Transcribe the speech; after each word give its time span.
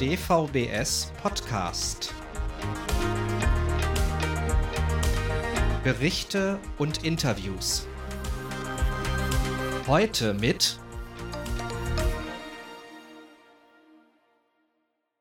DVBS 0.00 1.12
Podcast. 1.20 2.14
Berichte 5.82 6.60
und 6.78 7.02
Interviews. 7.02 7.88
Heute 9.88 10.34
mit 10.34 10.78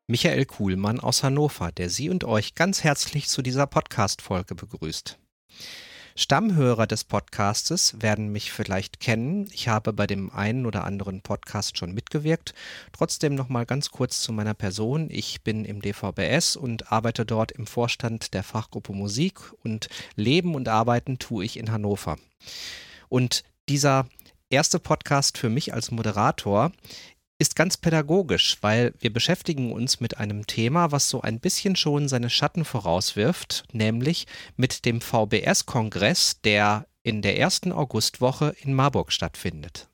Michael 0.06 0.46
Kuhlmann 0.46 1.00
aus 1.00 1.24
Hannover, 1.24 1.72
der 1.72 1.90
Sie 1.90 2.12
und 2.12 2.24
euch 2.24 2.54
ganz 2.54 2.84
herzlich 2.84 3.30
zu 3.30 3.42
dieser 3.42 3.66
Podcast-Folge 3.66 4.54
begrüßt. 4.54 5.18
Stammhörer 6.20 6.88
des 6.88 7.04
Podcastes 7.04 8.02
werden 8.02 8.32
mich 8.32 8.52
vielleicht 8.52 9.00
kennen. 9.00 9.48
Ich 9.52 9.68
habe 9.68 9.94
bei 9.94 10.08
dem 10.08 10.32
einen 10.32 10.66
oder 10.66 10.84
anderen 10.84 11.22
Podcast 11.22 11.78
schon 11.78 11.94
mitgewirkt. 11.94 12.56
Trotzdem 12.92 13.36
noch 13.36 13.50
mal 13.50 13.68
ganz 13.68 13.92
kurz 13.92 14.22
zu 14.22 14.34
meiner 14.34 14.56
Person. 14.56 15.12
Ich 15.12 15.44
bin 15.44 15.64
im 15.64 15.80
DVBS 15.80 16.56
und 16.56 16.92
arbeite 16.92 17.24
dort 17.24 17.52
im 17.52 17.68
Vorstand 17.68 18.34
der 18.34 18.42
Fachgruppe 18.42 18.94
Musik 18.94 19.40
und 19.64 19.90
Leben 20.16 20.56
und 20.56 20.70
Arbeiten 20.70 21.20
tue 21.20 21.46
ich 21.46 21.56
in 21.56 21.72
Hannover. 21.72 22.18
Und 23.10 23.44
dieser 23.70 24.08
erste 24.50 24.80
Podcast 24.80 25.38
für 25.38 25.50
mich 25.50 25.76
als 25.76 25.92
Moderator 25.92 26.72
ist 27.40 27.56
ganz 27.56 27.78
pädagogisch, 27.78 28.58
weil 28.62 28.94
wir 29.00 29.14
beschäftigen 29.14 29.72
uns 29.72 30.00
mit 30.00 30.18
einem 30.18 30.48
Thema, 30.48 30.92
was 30.92 31.10
so 31.10 31.22
ein 31.22 31.40
bisschen 31.40 31.76
schon 31.76 32.08
seine 32.08 32.30
Schatten 32.30 32.66
vorauswirft, 32.66 33.66
nämlich 33.72 34.26
mit 34.56 34.86
dem 34.86 35.02
VBS-Kongress, 35.02 36.42
der 36.42 36.88
in 37.04 37.22
der 37.22 37.38
ersten 37.38 37.72
Augustwoche 37.72 38.56
in 38.62 38.74
Marburg 38.74 39.12
stattfindet. 39.12 39.88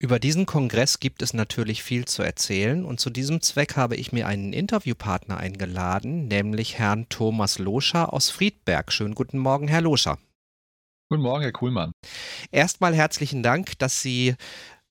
Über 0.00 0.20
diesen 0.20 0.46
Kongress 0.46 1.00
gibt 1.00 1.22
es 1.22 1.34
natürlich 1.34 1.82
viel 1.82 2.04
zu 2.04 2.22
erzählen 2.22 2.84
und 2.84 3.00
zu 3.00 3.10
diesem 3.10 3.40
Zweck 3.40 3.76
habe 3.76 3.96
ich 3.96 4.12
mir 4.12 4.28
einen 4.28 4.52
Interviewpartner 4.52 5.38
eingeladen, 5.38 6.28
nämlich 6.28 6.78
Herrn 6.78 7.08
Thomas 7.08 7.58
Loscher 7.58 8.12
aus 8.12 8.30
Friedberg. 8.30 8.92
Schönen 8.92 9.16
guten 9.16 9.38
Morgen, 9.38 9.66
Herr 9.66 9.80
Loscher. 9.80 10.18
Guten 11.10 11.22
Morgen, 11.22 11.42
Herr 11.42 11.52
Kuhlmann. 11.52 11.92
Erstmal 12.52 12.94
herzlichen 12.94 13.42
Dank, 13.42 13.78
dass 13.78 14.02
Sie 14.02 14.36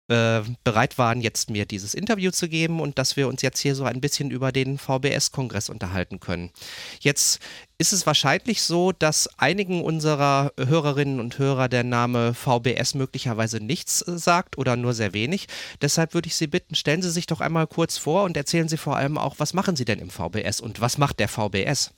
äh, 0.09 0.41
bereit 0.63 0.97
waren, 0.97 1.21
jetzt 1.21 1.49
mir 1.49 1.65
dieses 1.65 1.93
Interview 1.93 2.31
zu 2.31 2.47
geben 2.47 2.79
und 2.79 2.97
dass 2.97 3.17
wir 3.17 3.27
uns 3.27 3.41
jetzt 3.41 3.59
hier 3.59 3.75
so 3.75 3.83
ein 3.83 4.01
bisschen 4.01 4.31
über 4.31 4.51
den 4.51 4.77
VBS-Kongress 4.77 5.69
unterhalten 5.69 6.19
können. 6.19 6.51
Jetzt 6.99 7.39
ist 7.77 7.93
es 7.93 8.05
wahrscheinlich 8.05 8.61
so, 8.61 8.91
dass 8.91 9.27
einigen 9.37 9.83
unserer 9.83 10.51
Hörerinnen 10.57 11.19
und 11.19 11.37
Hörer 11.37 11.69
der 11.69 11.83
Name 11.83 12.33
VBS 12.33 12.95
möglicherweise 12.95 13.59
nichts 13.59 14.01
äh, 14.01 14.17
sagt 14.17 14.57
oder 14.57 14.75
nur 14.75 14.93
sehr 14.93 15.13
wenig. 15.13 15.47
Deshalb 15.81 16.13
würde 16.13 16.27
ich 16.27 16.35
Sie 16.35 16.47
bitten, 16.47 16.75
stellen 16.75 17.01
Sie 17.01 17.11
sich 17.11 17.27
doch 17.27 17.41
einmal 17.41 17.67
kurz 17.67 17.97
vor 17.97 18.23
und 18.23 18.37
erzählen 18.37 18.67
Sie 18.67 18.77
vor 18.77 18.95
allem 18.95 19.17
auch, 19.17 19.35
was 19.39 19.53
machen 19.53 19.75
Sie 19.75 19.85
denn 19.85 19.99
im 19.99 20.09
VBS 20.09 20.61
und 20.61 20.81
was 20.81 20.97
macht 20.97 21.19
der 21.19 21.27
VBS? 21.27 21.93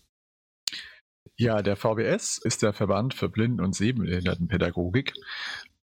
Ja, 1.37 1.61
der 1.61 1.77
VBS 1.77 2.37
ist 2.37 2.63
der 2.63 2.73
Verband 2.73 3.13
für 3.13 3.30
Blinden- 3.30 3.61
und 3.61 3.73
Sehbehindertenpädagogik 3.73 5.13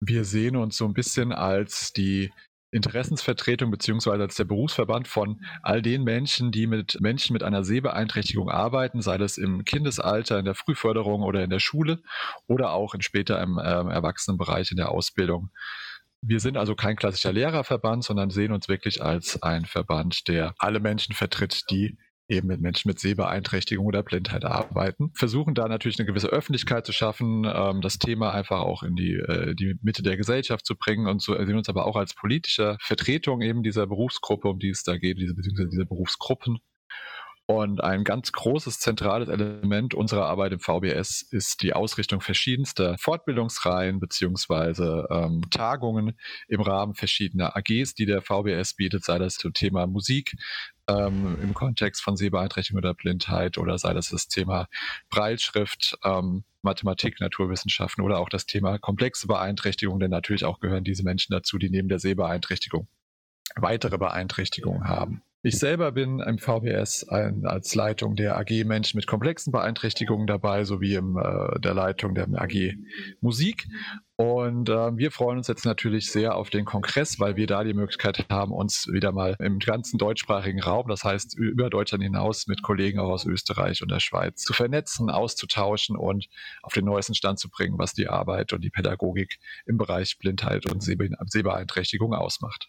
wir 0.01 0.25
sehen 0.25 0.57
uns 0.57 0.77
so 0.77 0.85
ein 0.85 0.95
bisschen 0.95 1.33
als 1.33 1.93
die 1.93 2.33
Interessensvertretung 2.73 3.71
beziehungsweise 3.71 4.23
als 4.23 4.35
der 4.35 4.45
Berufsverband 4.45 5.09
von 5.09 5.41
all 5.63 5.83
den 5.83 6.03
Menschen, 6.05 6.51
die 6.53 6.67
mit 6.67 7.01
Menschen 7.01 7.33
mit 7.33 7.43
einer 7.43 7.65
Sehbeeinträchtigung 7.65 8.51
arbeiten, 8.51 9.01
sei 9.01 9.19
das 9.19 9.39
im 9.39 9.65
Kindesalter, 9.65 10.39
in 10.39 10.45
der 10.45 10.55
Frühförderung 10.55 11.23
oder 11.23 11.43
in 11.43 11.51
der 11.51 11.61
Schule 11.61 12.03
oder 12.47 12.73
auch 12.73 12.95
in 12.95 13.03
später 13.03 13.41
im 13.41 13.59
äh, 13.59 13.63
Erwachsenenbereich 13.63 14.71
in 14.73 14.77
der 14.77 14.91
Ausbildung. 14.91 15.51
Wir 16.23 16.41
sind 16.41 16.57
also 16.57 16.75
kein 16.75 16.97
klassischer 16.97 17.33
Lehrerverband, 17.33 18.03
sondern 18.05 18.31
sehen 18.31 18.53
uns 18.53 18.69
wirklich 18.69 19.03
als 19.03 19.43
ein 19.43 19.65
Verband, 19.65 20.29
der 20.29 20.55
alle 20.59 20.81
Menschen 20.81 21.15
vertritt, 21.15 21.71
die 21.71 21.97
eben 22.29 22.49
mit 22.49 22.61
Menschen 22.61 22.89
mit 22.89 22.99
Sehbeeinträchtigung 22.99 23.87
oder 23.87 24.03
Blindheit 24.03 24.45
arbeiten. 24.45 25.11
Versuchen 25.15 25.55
da 25.55 25.69
natürlich 25.69 25.99
eine 25.99 26.07
gewisse 26.07 26.29
Öffentlichkeit 26.29 26.87
zu 26.87 26.93
schaffen, 26.93 27.45
ähm, 27.45 27.81
das 27.81 27.99
Thema 27.99 28.33
einfach 28.33 28.61
auch 28.61 28.83
in 28.83 28.97
die, 28.97 29.15
äh, 29.15 29.55
die 29.55 29.79
Mitte 29.83 30.03
der 30.03 30.17
Gesellschaft 30.17 30.67
zu 30.67 30.77
bringen 30.77 31.07
und 31.07 31.23
so 31.23 31.35
sehen 31.35 31.57
uns 31.57 31.69
aber 31.69 31.87
auch 31.87 31.97
als 31.97 32.15
politische 32.15 32.77
Vertretung 32.81 33.43
eben 33.43 33.63
dieser 33.63 33.87
Berufsgruppe, 33.87 34.49
um 34.49 34.59
die 34.59 34.71
es 34.71 34.83
da 34.83 34.97
geht, 34.97 35.19
diese, 35.19 35.35
beziehungsweise 35.35 35.71
diese 35.71 35.87
Berufsgruppen. 35.87 36.59
Und 37.49 37.81
ein 37.81 38.03
ganz 38.03 38.33
großes 38.33 38.81
zentrales 38.81 39.29
Element 39.29 39.95
unserer 39.95 40.27
Arbeit 40.27 40.53
im 40.53 40.59
VBS 40.59 41.23
ist 41.23 41.63
die 41.63 41.75
Ausrichtung 41.75 42.21
verschiedenster 42.21 42.99
Fortbildungsreihen 42.99 44.01
beziehungsweise 44.01 45.07
ähm, 45.11 45.43
Tagungen 45.51 46.19
im 46.49 46.61
Rahmen 46.61 46.95
verschiedener 46.95 47.57
AGs, 47.57 47.95
die 47.95 48.07
der 48.07 48.21
VBS 48.21 48.75
bietet, 48.75 49.05
sei 49.05 49.19
das 49.19 49.37
zum 49.37 49.53
Thema 49.53 49.87
Musik, 49.87 50.35
ähm, 50.89 51.39
im 51.41 51.55
Kontext 51.55 52.03
von 52.03 52.17
Sehbeeinträchtigung 52.17 52.79
oder 52.79 52.95
Blindheit 52.95 53.59
oder 53.59 53.79
sei 53.79 53.95
das 53.95 54.09
das 54.09 54.27
Thema 54.27 54.67
Breilschrift, 55.09 55.97
ähm, 56.03 56.43
Mathematik, 56.63 57.21
Naturwissenschaften 57.21 58.03
oder 58.03 58.19
auch 58.19 58.29
das 58.29 58.47
Thema 58.47 58.79
komplexe 58.79 59.29
Beeinträchtigung, 59.29 60.01
denn 60.01 60.11
natürlich 60.11 60.45
auch 60.45 60.59
gehören 60.59 60.83
diese 60.83 61.05
Menschen 61.05 61.33
dazu, 61.33 61.59
die 61.59 61.71
neben 61.71 61.89
der 61.89 62.01
Sehbeeinträchtigung 62.01 62.89
weitere 63.55 63.99
Beeinträchtigungen 63.99 64.89
haben. 64.89 65.23
Ich 65.47 65.61
selber 65.61 65.93
bin 65.93 66.19
im 66.19 66.39
VBS 66.39 67.09
ein, 67.09 67.47
als 67.47 67.73
Leitung 67.77 68.17
der 68.17 68.37
AG 68.37 68.65
Menschen 68.65 68.97
mit 68.97 69.07
komplexen 69.07 69.53
Beeinträchtigungen 69.53 70.27
dabei, 70.27 70.65
sowie 70.65 70.97
in 70.97 71.17
äh, 71.17 71.61
der 71.61 71.73
Leitung 71.73 72.17
der 72.17 72.27
AG 72.35 72.75
Musik. 73.21 73.69
Und 74.17 74.69
äh, 74.69 74.97
wir 74.97 75.13
freuen 75.13 75.39
uns 75.39 75.47
jetzt 75.47 75.65
natürlich 75.65 76.11
sehr 76.11 76.35
auf 76.35 76.51
den 76.51 76.65
Kongress, 76.65 77.21
weil 77.21 77.37
wir 77.37 77.47
da 77.47 77.63
die 77.63 77.75
Möglichkeit 77.75 78.27
haben, 78.29 78.51
uns 78.51 78.89
wieder 78.91 79.13
mal 79.13 79.37
im 79.39 79.61
ganzen 79.61 79.99
deutschsprachigen 79.99 80.61
Raum, 80.61 80.89
das 80.89 81.05
heißt 81.05 81.39
über 81.39 81.71
Deutschland 81.71 82.03
hinaus, 82.03 82.49
mit 82.49 82.65
Kollegen 82.65 82.99
auch 82.99 83.11
aus 83.11 83.25
Österreich 83.25 83.83
und 83.83 83.93
der 83.93 84.01
Schweiz 84.01 84.43
zu 84.43 84.53
vernetzen, 84.53 85.11
auszutauschen 85.11 85.97
und 85.97 86.27
auf 86.63 86.73
den 86.73 86.87
neuesten 86.87 87.15
Stand 87.15 87.39
zu 87.39 87.51
bringen, 87.51 87.79
was 87.79 87.93
die 87.93 88.09
Arbeit 88.09 88.53
und 88.53 88.65
die 88.65 88.71
Pädagogik 88.71 89.39
im 89.65 89.79
Bereich 89.79 90.19
Blindheit 90.19 90.67
und 90.67 90.83
Sehbeeinträchtigung 90.83 92.15
ausmacht. 92.15 92.67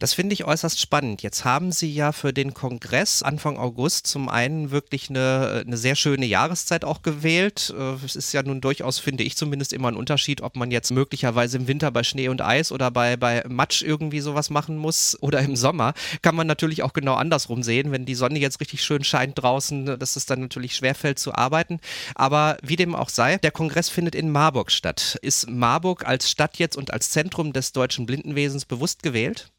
Das 0.00 0.14
finde 0.14 0.32
ich 0.32 0.44
äußerst 0.44 0.80
spannend. 0.80 1.22
Jetzt 1.22 1.44
haben 1.44 1.72
Sie 1.72 1.92
ja 1.92 2.12
für 2.12 2.32
den 2.32 2.54
Kongress 2.54 3.24
Anfang 3.24 3.58
August 3.58 4.06
zum 4.06 4.28
einen 4.28 4.70
wirklich 4.70 5.10
eine, 5.10 5.64
eine 5.66 5.76
sehr 5.76 5.96
schöne 5.96 6.24
Jahreszeit 6.24 6.84
auch 6.84 7.02
gewählt. 7.02 7.74
Äh, 7.76 7.94
es 8.04 8.14
ist 8.14 8.32
ja 8.32 8.44
nun 8.44 8.60
durchaus, 8.60 9.00
finde 9.00 9.24
ich 9.24 9.36
zumindest, 9.36 9.72
immer 9.72 9.88
ein 9.88 9.96
Unterschied, 9.96 10.40
ob 10.40 10.54
man 10.54 10.70
jetzt 10.70 10.92
möglicherweise 10.92 11.56
im 11.56 11.66
Winter 11.66 11.90
bei 11.90 12.04
Schnee 12.04 12.28
und 12.28 12.42
Eis 12.42 12.70
oder 12.70 12.92
bei, 12.92 13.16
bei 13.16 13.42
Matsch 13.48 13.82
irgendwie 13.82 14.20
sowas 14.20 14.50
machen 14.50 14.76
muss 14.76 15.20
oder 15.20 15.40
im 15.40 15.56
Sommer. 15.56 15.94
Kann 16.22 16.36
man 16.36 16.46
natürlich 16.46 16.84
auch 16.84 16.92
genau 16.92 17.14
andersrum 17.14 17.64
sehen. 17.64 17.90
Wenn 17.90 18.06
die 18.06 18.14
Sonne 18.14 18.38
jetzt 18.38 18.60
richtig 18.60 18.84
schön 18.84 19.02
scheint 19.02 19.42
draußen, 19.42 19.98
dass 19.98 20.14
es 20.14 20.26
dann 20.26 20.40
natürlich 20.42 20.76
schwerfällt 20.76 21.18
zu 21.18 21.34
arbeiten. 21.34 21.80
Aber 22.14 22.56
wie 22.62 22.76
dem 22.76 22.94
auch 22.94 23.08
sei, 23.08 23.38
der 23.38 23.50
Kongress 23.50 23.88
findet 23.88 24.14
in 24.14 24.30
Marburg 24.30 24.70
statt. 24.70 25.18
Ist 25.22 25.50
Marburg 25.50 26.06
als 26.06 26.30
Stadt 26.30 26.58
jetzt 26.58 26.76
und 26.76 26.92
als 26.92 27.10
Zentrum 27.10 27.52
des 27.52 27.72
deutschen 27.72 28.06
Blindenwesens 28.06 28.64
bewusst 28.64 29.02
gewählt? 29.02 29.50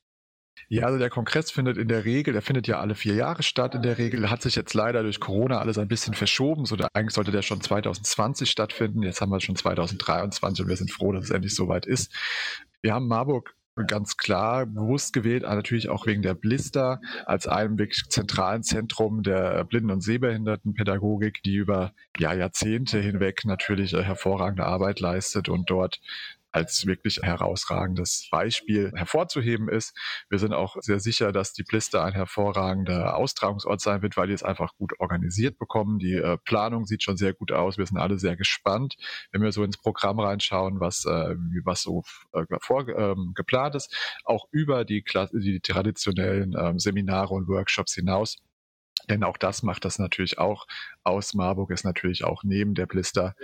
Ja, 0.71 0.85
also 0.85 0.99
der 0.99 1.09
Kongress 1.09 1.49
findet 1.49 1.77
in 1.77 1.87
der 1.87 2.05
Regel, 2.05 2.31
der 2.31 2.43
findet 2.43 2.67
ja 2.67 2.79
alle 2.79 2.93
vier 2.93 3.15
Jahre 3.15 3.41
statt 3.41 3.73
in 3.73 3.81
der 3.81 3.97
Regel, 3.97 4.29
hat 4.29 4.43
sich 4.43 4.55
jetzt 4.55 4.75
leider 4.75 5.01
durch 5.01 5.19
Corona 5.19 5.57
alles 5.57 5.79
ein 5.79 5.87
bisschen 5.87 6.13
verschoben. 6.13 6.65
So, 6.65 6.77
eigentlich 6.93 7.15
sollte 7.15 7.31
der 7.31 7.41
schon 7.41 7.59
2020 7.59 8.47
stattfinden. 8.47 9.01
Jetzt 9.01 9.19
haben 9.19 9.31
wir 9.31 9.39
schon 9.39 9.55
2023 9.55 10.63
und 10.63 10.69
wir 10.69 10.77
sind 10.77 10.91
froh, 10.91 11.11
dass 11.11 11.25
es 11.25 11.31
endlich 11.31 11.55
soweit 11.55 11.87
ist. 11.87 12.13
Wir 12.83 12.93
haben 12.93 13.07
Marburg 13.07 13.55
ganz 13.87 14.17
klar 14.17 14.67
bewusst 14.67 15.13
gewählt, 15.13 15.43
natürlich 15.43 15.89
auch 15.89 16.05
wegen 16.05 16.21
der 16.21 16.35
Blister 16.35 17.01
als 17.25 17.47
einem 17.47 17.79
wirklich 17.79 18.03
zentralen 18.09 18.61
Zentrum 18.61 19.23
der 19.23 19.63
Blinden- 19.63 19.91
und 19.91 20.01
Sehbehindertenpädagogik, 20.01 21.41
die 21.43 21.55
über 21.55 21.93
ja, 22.17 22.33
Jahrzehnte 22.33 22.99
hinweg 22.99 23.45
natürlich 23.45 23.93
hervorragende 23.93 24.65
Arbeit 24.65 24.99
leistet 24.99 25.49
und 25.49 25.69
dort 25.69 25.99
als 26.51 26.85
wirklich 26.85 27.19
herausragendes 27.21 28.27
Beispiel 28.31 28.91
hervorzuheben 28.95 29.69
ist. 29.69 29.95
Wir 30.29 30.39
sind 30.39 30.53
auch 30.53 30.77
sehr 30.79 30.99
sicher, 30.99 31.31
dass 31.31 31.53
die 31.53 31.63
Blister 31.63 32.03
ein 32.03 32.13
hervorragender 32.13 33.15
Austragungsort 33.15 33.81
sein 33.81 34.01
wird, 34.01 34.17
weil 34.17 34.27
die 34.27 34.33
es 34.33 34.43
einfach 34.43 34.75
gut 34.75 34.93
organisiert 34.99 35.57
bekommen. 35.59 35.99
Die 35.99 36.15
äh, 36.15 36.37
Planung 36.37 36.85
sieht 36.85 37.03
schon 37.03 37.17
sehr 37.17 37.33
gut 37.33 37.51
aus. 37.51 37.77
Wir 37.77 37.85
sind 37.85 37.97
alle 37.97 38.17
sehr 38.17 38.35
gespannt, 38.35 38.95
wenn 39.31 39.41
wir 39.41 39.51
so 39.51 39.63
ins 39.63 39.77
Programm 39.77 40.19
reinschauen, 40.19 40.79
was, 40.79 41.05
äh, 41.05 41.35
was 41.63 41.83
so 41.83 42.03
äh, 42.33 42.43
vor, 42.61 42.87
ähm, 42.87 43.33
geplant 43.35 43.75
ist, 43.75 43.95
auch 44.25 44.45
über 44.51 44.85
die, 44.85 45.03
die 45.33 45.59
traditionellen 45.59 46.55
ähm, 46.57 46.79
Seminare 46.79 47.33
und 47.33 47.47
Workshops 47.47 47.93
hinaus 47.93 48.37
denn 49.09 49.23
auch 49.23 49.37
das 49.37 49.63
macht 49.63 49.85
das 49.85 49.99
natürlich 49.99 50.37
auch 50.37 50.67
aus. 51.03 51.33
Marburg 51.33 51.71
ist 51.71 51.83
natürlich 51.83 52.23
auch 52.23 52.43
neben 52.43 52.73
der 52.73 52.85
Blister 52.85 53.35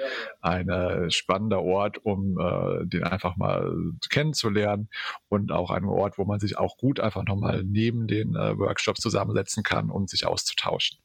ein 0.41 0.69
äh, 0.69 1.09
spannender 1.11 1.61
Ort, 1.61 1.97
um 2.03 2.39
äh, 2.39 2.85
den 2.85 3.03
einfach 3.03 3.37
mal 3.37 3.73
kennenzulernen 4.09 4.89
und 5.29 5.51
auch 5.51 5.71
ein 5.71 5.85
Ort, 5.85 6.17
wo 6.17 6.25
man 6.25 6.39
sich 6.39 6.57
auch 6.57 6.77
gut 6.77 6.99
einfach 6.99 7.23
nochmal 7.23 7.63
neben 7.63 8.07
den 8.07 8.35
äh, 8.35 8.57
Workshops 8.57 9.01
zusammensetzen 9.01 9.63
kann, 9.63 9.89
um 9.89 10.07
sich 10.07 10.25
auszutauschen. 10.25 10.99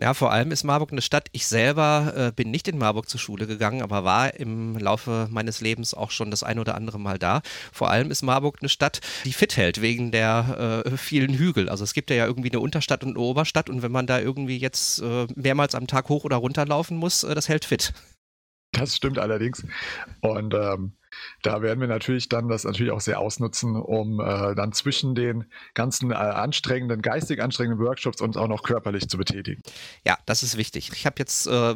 Ja, 0.00 0.14
vor 0.14 0.32
allem 0.32 0.50
ist 0.50 0.64
Marburg 0.64 0.92
eine 0.92 1.02
Stadt. 1.02 1.28
Ich 1.32 1.46
selber 1.46 2.14
äh, 2.16 2.32
bin 2.32 2.50
nicht 2.50 2.68
in 2.68 2.78
Marburg 2.78 3.08
zur 3.08 3.20
Schule 3.20 3.46
gegangen, 3.46 3.82
aber 3.82 4.02
war 4.02 4.34
im 4.34 4.78
Laufe 4.78 5.28
meines 5.30 5.60
Lebens 5.60 5.92
auch 5.92 6.10
schon 6.10 6.30
das 6.30 6.42
ein 6.42 6.58
oder 6.58 6.74
andere 6.74 6.98
Mal 6.98 7.18
da. 7.18 7.42
Vor 7.70 7.90
allem 7.90 8.10
ist 8.10 8.22
Marburg 8.22 8.58
eine 8.60 8.70
Stadt, 8.70 9.00
die 9.24 9.34
fit 9.34 9.58
hält 9.58 9.82
wegen 9.82 10.10
der 10.10 10.84
äh, 10.86 10.96
vielen 10.96 11.34
Hügel. 11.34 11.68
Also 11.68 11.84
es 11.84 11.92
gibt 11.92 12.08
ja 12.10 12.24
irgendwie 12.24 12.50
eine 12.50 12.60
Unterstadt 12.60 13.04
und 13.04 13.10
eine 13.10 13.18
Oberstadt 13.18 13.68
und 13.68 13.82
wenn 13.82 13.92
man 13.92 14.06
da 14.06 14.20
irgendwie 14.20 14.56
jetzt 14.56 15.02
äh, 15.02 15.26
mehrmals 15.34 15.74
am 15.74 15.86
Tag 15.86 16.08
hoch 16.08 16.24
oder 16.24 16.36
runter 16.36 16.64
laufen 16.64 16.96
muss, 16.96 17.22
äh, 17.22 17.34
das 17.34 17.50
hält 17.50 17.66
fit. 17.66 17.92
Das 18.72 18.96
stimmt 18.96 19.18
allerdings. 19.18 19.66
Und 20.20 20.54
ähm, 20.54 20.92
da 21.42 21.62
werden 21.62 21.80
wir 21.80 21.88
natürlich 21.88 22.28
dann 22.28 22.48
das 22.48 22.64
natürlich 22.64 22.92
auch 22.92 23.00
sehr 23.00 23.18
ausnutzen, 23.18 23.76
um 23.76 24.20
äh, 24.20 24.54
dann 24.54 24.72
zwischen 24.72 25.14
den 25.14 25.44
ganzen 25.74 26.10
äh, 26.10 26.14
anstrengenden, 26.14 27.02
geistig 27.02 27.42
anstrengenden 27.42 27.84
Workshops 27.84 28.20
uns 28.20 28.36
auch 28.36 28.48
noch 28.48 28.62
körperlich 28.62 29.08
zu 29.08 29.16
betätigen. 29.18 29.62
Ja, 30.06 30.18
das 30.26 30.42
ist 30.42 30.56
wichtig. 30.56 30.90
Ich 30.92 31.06
habe 31.06 31.16
jetzt 31.18 31.46
äh, 31.46 31.74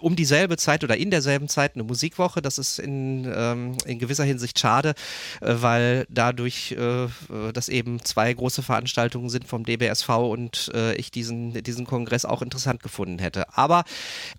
um 0.00 0.16
dieselbe 0.16 0.56
Zeit 0.56 0.84
oder 0.84 0.96
in 0.96 1.10
derselben 1.10 1.48
Zeit 1.48 1.74
eine 1.74 1.84
Musikwoche. 1.84 2.42
Das 2.42 2.58
ist 2.58 2.78
in, 2.78 3.30
ähm, 3.34 3.76
in 3.86 3.98
gewisser 3.98 4.24
Hinsicht 4.24 4.58
schade, 4.58 4.94
äh, 5.40 5.54
weil 5.58 6.06
dadurch, 6.08 6.72
äh, 6.72 7.06
dass 7.52 7.68
eben 7.68 8.04
zwei 8.04 8.32
große 8.32 8.62
Veranstaltungen 8.62 9.30
sind 9.30 9.46
vom 9.46 9.64
DBSV 9.64 10.08
und 10.08 10.70
äh, 10.74 10.94
ich 10.96 11.10
diesen, 11.10 11.62
diesen 11.62 11.86
Kongress 11.86 12.24
auch 12.24 12.42
interessant 12.42 12.82
gefunden 12.82 13.18
hätte. 13.18 13.56
Aber 13.56 13.84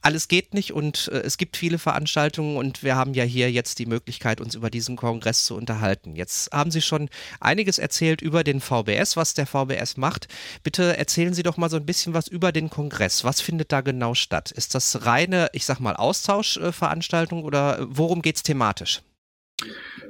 alles 0.01 0.27
geht 0.27 0.53
nicht 0.53 0.73
und 0.73 1.07
es 1.07 1.38
gibt 1.38 1.57
viele 1.57 1.77
Veranstaltungen 1.77 2.57
und 2.57 2.83
wir 2.83 2.95
haben 2.95 3.13
ja 3.13 3.23
hier 3.23 3.51
jetzt 3.51 3.79
die 3.79 3.85
Möglichkeit, 3.85 4.05
Möglichkeit, 4.06 4.40
uns 4.40 4.54
über 4.54 4.69
diesen 4.69 4.98
Kongress 4.98 5.46
zu 5.46 5.56
unterhalten. 5.56 6.16
Jetzt 6.16 6.52
haben 6.54 6.69
Sie 6.69 6.84
schon 6.84 7.10
einiges 7.40 7.80
erzählt 7.80 8.22
über 8.22 8.44
den 8.44 8.62
VBS, 8.62 9.18
was 9.18 9.34
der 9.34 9.48
VBS 9.48 9.98
macht. 9.98 10.28
Bitte 10.62 10.96
erzählen 10.96 11.34
Sie 11.34 11.42
doch 11.42 11.57
mal 11.57 11.72
so 11.72 11.78
ein 11.78 11.88
bisschen 11.88 12.13
was 12.13 12.28
über 12.28 12.52
den 12.52 12.69
Kongress. 12.69 13.24
Was 13.24 13.42
findet 13.42 13.72
da 13.72 13.81
genau 13.81 14.13
statt? 14.13 14.52
Ist 14.52 14.75
das 14.75 15.07
reine, 15.07 15.50
ich 15.54 15.66
sag 15.66 15.80
mal, 15.80 15.96
Austauschveranstaltung 15.96 17.44
oder 17.44 17.88
worum 17.90 18.22
geht 18.22 18.36
es 18.36 18.44
thematisch? 18.44 19.02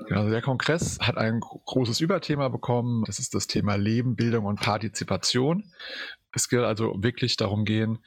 Genau, 0.10 0.30
der 0.30 0.42
Kongress 0.42 1.00
hat 1.00 1.18
ein 1.18 1.40
großes 1.40 2.02
Überthema 2.02 2.50
bekommen. 2.50 3.06
Das 3.06 3.20
ist 3.20 3.34
das 3.34 3.48
Thema 3.48 3.76
Leben, 3.76 4.18
Bildung 4.18 4.44
und 4.44 4.60
Partizipation. 4.60 5.72
Es 6.34 6.52
wird 6.52 6.66
also 6.66 7.02
wirklich 7.02 7.38
darum 7.38 7.64
gehen, 7.64 8.00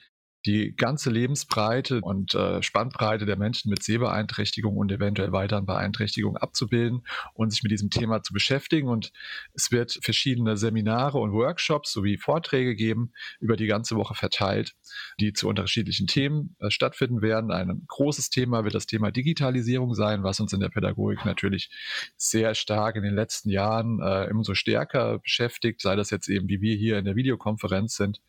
die 0.47 0.75
ganze 0.77 1.11
Lebensbreite 1.11 2.01
und 2.01 2.35
äh, 2.35 2.63
Spannbreite 2.63 3.27
der 3.27 3.37
Menschen 3.37 3.71
mit 3.71 3.83
Sehbeeinträchtigung 3.83 4.77
und 4.77 4.93
eventuell 4.93 5.33
weiteren 5.33 5.67
Beeinträchtigungen 5.67 6.37
abzubilden 6.37 7.05
und 7.35 7.51
sich 7.51 7.63
mit 7.63 7.73
diesem 7.73 7.91
Thema 7.91 8.23
zu 8.23 8.33
beschäftigen. 8.33 8.89
Und 8.89 9.13
es 9.55 9.73
wird 9.73 9.99
verschiedene 10.01 10.57
Seminare 10.57 11.19
und 11.19 11.33
Workshops 11.33 11.93
sowie 11.93 12.19
Vorträge 12.19 12.77
geben, 12.77 13.13
über 13.41 13.57
die 13.57 13.67
ganze 13.67 13.97
Woche 13.97 14.15
verteilt, 14.15 14.75
die 15.19 15.33
zu 15.33 15.49
unterschiedlichen 15.49 16.07
Themen 16.07 16.57
äh, 16.61 16.71
stattfinden 16.71 17.21
werden. 17.21 17.51
Ein 17.51 17.83
großes 17.89 18.31
Thema 18.31 18.65
wird 18.65 18.75
das 18.75 18.87
Thema 18.87 19.11
Digitalisierung 19.11 19.95
sein, 19.95 20.23
was 20.23 20.39
uns 20.41 20.53
in 20.53 20.61
der 20.61 20.69
Pädagogik 20.69 21.25
natürlich 21.25 21.71
sehr 22.17 22.55
stark 22.55 22.97
in 22.97 23.03
den 23.03 23.15
letzten 23.15 23.51
Jahren 23.51 24.01
äh, 24.01 24.29
umso 24.31 24.55
stärker 24.55 25.19
beschäftigt, 25.19 25.81
sei 25.81 25.97
das 25.97 26.11
jetzt 26.11 26.29
eben 26.29 26.49
wie 26.49 26.61
wir 26.61 26.77
hier 26.77 26.99
in 26.99 27.05
der 27.05 27.17
Videokonferenz 27.17 27.97
sind, 27.97 28.21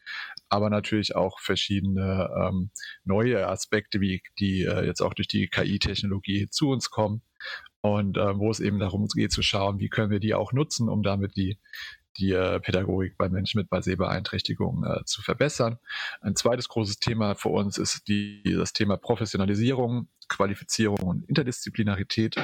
aber 0.50 0.70
natürlich 0.70 1.16
auch 1.16 1.40
verschiedene 1.40 1.99
verschiedene 2.00 2.30
ähm, 2.36 2.72
neue 3.04 3.48
Aspekte, 3.48 4.01
wie 4.01 4.22
die 4.40 4.63
äh, 4.63 4.86
jetzt 4.86 5.01
auch 5.01 5.13
durch 5.13 5.28
die 5.28 5.48
KI-Technologie 5.48 6.48
zu 6.50 6.69
uns 6.69 6.90
kommen. 6.90 7.22
Und 7.81 8.18
äh, 8.18 8.38
wo 8.38 8.51
es 8.51 8.60
eben 8.60 8.80
darum 8.80 9.07
geht 9.07 9.31
zu 9.31 9.42
schauen, 9.42 9.80
wie 9.80 9.88
können 9.88 10.12
wir 10.12 10.19
die 10.19 10.34
auch 10.34 10.51
nutzen, 10.51 10.90
um 10.90 11.01
damit 11.01 11.38
die 11.38 11.57
die 12.18 12.32
äh, 12.32 12.60
Pädagogik 12.60 13.18
bei 13.18 13.30
Menschen 13.30 13.60
mit 13.72 13.84
Sehbeeinträchtigungen 13.84 14.90
äh, 14.90 15.06
zu 15.06 15.22
verbessern. 15.22 15.78
Ein 16.22 16.36
zweites 16.36 16.68
großes 16.68 17.00
Thema 17.00 17.36
für 17.36 17.50
uns 17.50 17.78
ist 17.78 18.08
die, 18.08 18.44
das 18.44 18.74
Thema 18.74 18.98
Professionalisierung, 18.98 20.08
Qualifizierung 20.28 21.00
und 21.00 21.28
Interdisziplinarität. 21.28 22.36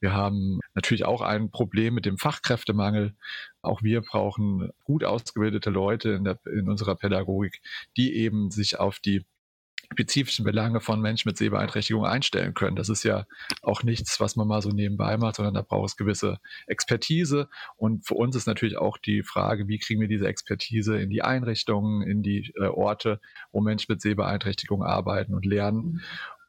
Wir 0.00 0.12
haben 0.12 0.60
natürlich 0.74 1.04
auch 1.04 1.20
ein 1.20 1.50
Problem 1.50 1.94
mit 1.94 2.06
dem 2.06 2.18
Fachkräftemangel. 2.18 3.14
Auch 3.62 3.82
wir 3.82 4.00
brauchen 4.00 4.70
gut 4.84 5.04
ausgebildete 5.04 5.70
Leute 5.70 6.10
in, 6.10 6.24
der, 6.24 6.38
in 6.46 6.68
unserer 6.68 6.96
Pädagogik, 6.96 7.60
die 7.96 8.14
eben 8.14 8.50
sich 8.50 8.78
auf 8.78 9.00
die 9.00 9.24
spezifischen 9.92 10.44
Belange 10.44 10.80
von 10.80 11.00
Menschen 11.00 11.28
mit 11.28 11.36
Sehbeeinträchtigung 11.36 12.04
einstellen 12.04 12.54
können. 12.54 12.76
Das 12.76 12.88
ist 12.88 13.04
ja 13.04 13.26
auch 13.62 13.82
nichts, 13.82 14.20
was 14.20 14.36
man 14.36 14.48
mal 14.48 14.62
so 14.62 14.70
nebenbei 14.70 15.16
macht, 15.16 15.36
sondern 15.36 15.54
da 15.54 15.62
braucht 15.62 15.90
es 15.90 15.96
gewisse 15.96 16.38
Expertise. 16.66 17.48
Und 17.76 18.06
für 18.06 18.14
uns 18.14 18.34
ist 18.36 18.46
natürlich 18.46 18.78
auch 18.78 18.98
die 18.98 19.22
Frage, 19.22 19.68
wie 19.68 19.78
kriegen 19.78 20.00
wir 20.00 20.08
diese 20.08 20.26
Expertise 20.26 20.98
in 20.98 21.10
die 21.10 21.22
Einrichtungen, 21.22 22.02
in 22.02 22.22
die 22.22 22.52
äh, 22.56 22.66
Orte, 22.66 23.20
wo 23.52 23.60
Menschen 23.60 23.92
mit 23.92 24.00
Sehbeeinträchtigung 24.00 24.82
arbeiten 24.82 25.34
und 25.34 25.46
lernen. 25.46 25.84
Mhm. 25.84 26.00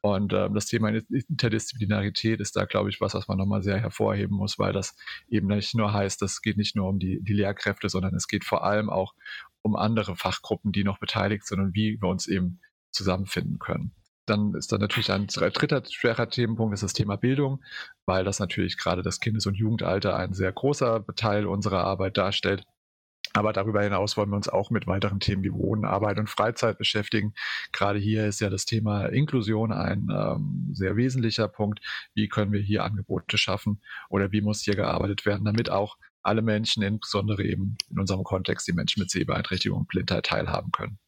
Und 0.06 0.34
äh, 0.34 0.50
das 0.52 0.66
Thema 0.66 0.90
Interdisziplinarität 0.90 2.42
ist 2.42 2.58
da, 2.58 2.66
glaube 2.66 2.90
ich, 2.90 3.00
was, 3.00 3.14
was 3.14 3.30
man 3.30 3.38
nochmal 3.38 3.64
sehr 3.64 3.80
hervorheben 3.80 4.36
muss, 4.36 4.60
weil 4.60 4.74
das 4.74 4.98
eben 5.30 5.48
nicht 5.48 5.76
nur 5.76 5.94
heißt, 5.94 6.22
es 6.24 6.42
geht 6.42 6.58
nicht 6.58 6.76
nur 6.76 6.90
um 6.90 7.00
die, 7.00 7.22
die 7.22 7.32
Lehrkräfte, 7.32 7.88
sondern 7.88 8.14
es 8.14 8.28
geht 8.28 8.44
vor 8.44 8.66
allem 8.66 8.90
auch 8.90 9.14
um 9.62 9.78
andere 9.78 10.18
Fachgruppen, 10.18 10.74
die 10.74 10.84
noch 10.84 11.00
beteiligt 11.00 11.46
sind 11.46 11.62
und 11.62 11.74
wie 11.74 12.02
wir 12.02 12.10
uns 12.10 12.28
eben 12.28 12.60
zusammenfinden 12.94 13.60
können. 13.60 13.92
Dann 14.26 14.54
ist 14.54 14.72
da 14.72 14.78
natürlich 14.78 15.12
ein 15.12 15.28
dritter 15.28 15.84
schwerer 15.86 16.30
Themenpunkt, 16.30 16.74
ist 16.74 16.84
das 16.84 16.94
Thema 16.94 17.18
Bildung, 17.18 17.62
weil 18.06 18.24
das 18.24 18.40
natürlich 18.40 18.78
gerade 18.78 19.02
das 19.02 19.20
Kindes- 19.20 19.46
und 19.48 19.56
Jugendalter 19.56 20.16
ein 20.16 20.34
sehr 20.34 20.52
großer 20.52 21.06
Teil 21.16 21.46
unserer 21.46 21.84
Arbeit 21.84 22.18
darstellt. 22.18 22.64
Aber 23.34 23.52
darüber 23.52 23.82
hinaus 23.82 24.16
wollen 24.16 24.30
wir 24.30 24.36
uns 24.36 24.48
auch 24.48 24.70
mit 24.70 24.86
weiteren 24.86 25.20
Themen 25.20 25.44
wie 25.44 25.52
Wohnen, 25.52 25.86
Arbeit 25.86 26.20
und 26.20 26.30
Freizeit 26.30 26.78
beschäftigen. 26.78 27.34
Gerade 27.72 27.98
hier 27.98 28.28
ist 28.28 28.40
ja 28.42 28.50
das 28.50 28.66
Thema 28.66 29.08
Inklusion 29.08 29.72
ein 29.72 30.08
ähm, 30.12 30.70
sehr 30.74 30.96
wesentlicher 30.96 31.48
Punkt. 31.48 31.80
Wie 32.14 32.28
können 32.28 32.52
wir 32.52 32.62
hier 32.62 32.84
Angebote 32.84 33.38
schaffen 33.38 33.82
oder 34.10 34.32
wie 34.32 34.42
muss 34.42 34.62
hier 34.62 34.76
gearbeitet 34.76 35.26
werden, 35.26 35.46
damit 35.46 35.72
auch 35.72 35.98
alle 36.22 36.44
Menschen, 36.44 36.84
insbesondere 36.84 37.44
eben 37.44 37.76
in 37.90 38.00
unserem 38.00 38.24
Kontext 38.24 38.68
die 38.68 38.74
Menschen 38.74 39.02
mit 39.02 39.10
Sehbeeinträchtigung 39.10 39.80
und 39.80 39.88
Blindheit 39.88 40.28
teilhaben 40.28 40.72
können. 40.72 41.00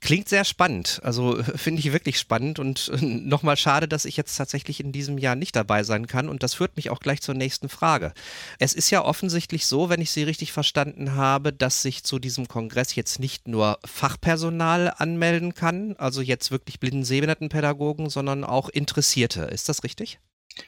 Klingt 0.00 0.28
sehr 0.28 0.44
spannend. 0.44 1.00
Also 1.02 1.42
finde 1.42 1.80
ich 1.80 1.92
wirklich 1.92 2.18
spannend 2.18 2.58
und 2.58 2.88
äh, 2.88 3.04
nochmal 3.04 3.56
schade, 3.56 3.88
dass 3.88 4.04
ich 4.04 4.16
jetzt 4.16 4.36
tatsächlich 4.36 4.80
in 4.80 4.92
diesem 4.92 5.18
Jahr 5.18 5.36
nicht 5.36 5.56
dabei 5.56 5.82
sein 5.84 6.06
kann. 6.06 6.28
Und 6.28 6.42
das 6.42 6.54
führt 6.54 6.76
mich 6.76 6.90
auch 6.90 7.00
gleich 7.00 7.22
zur 7.22 7.34
nächsten 7.34 7.68
Frage. 7.68 8.12
Es 8.58 8.74
ist 8.74 8.90
ja 8.90 9.04
offensichtlich 9.04 9.66
so, 9.66 9.88
wenn 9.88 10.00
ich 10.00 10.10
Sie 10.10 10.22
richtig 10.22 10.52
verstanden 10.52 11.14
habe, 11.14 11.52
dass 11.52 11.82
sich 11.82 12.04
zu 12.04 12.18
diesem 12.18 12.46
Kongress 12.46 12.94
jetzt 12.94 13.18
nicht 13.18 13.48
nur 13.48 13.78
Fachpersonal 13.84 14.92
anmelden 14.96 15.54
kann, 15.54 15.96
also 15.96 16.20
jetzt 16.20 16.50
wirklich 16.50 16.78
blinden 16.78 17.04
Sehbehindertenpädagogen, 17.04 18.10
sondern 18.10 18.44
auch 18.44 18.68
Interessierte. 18.68 19.42
Ist 19.42 19.68
das 19.68 19.82
richtig? 19.82 20.18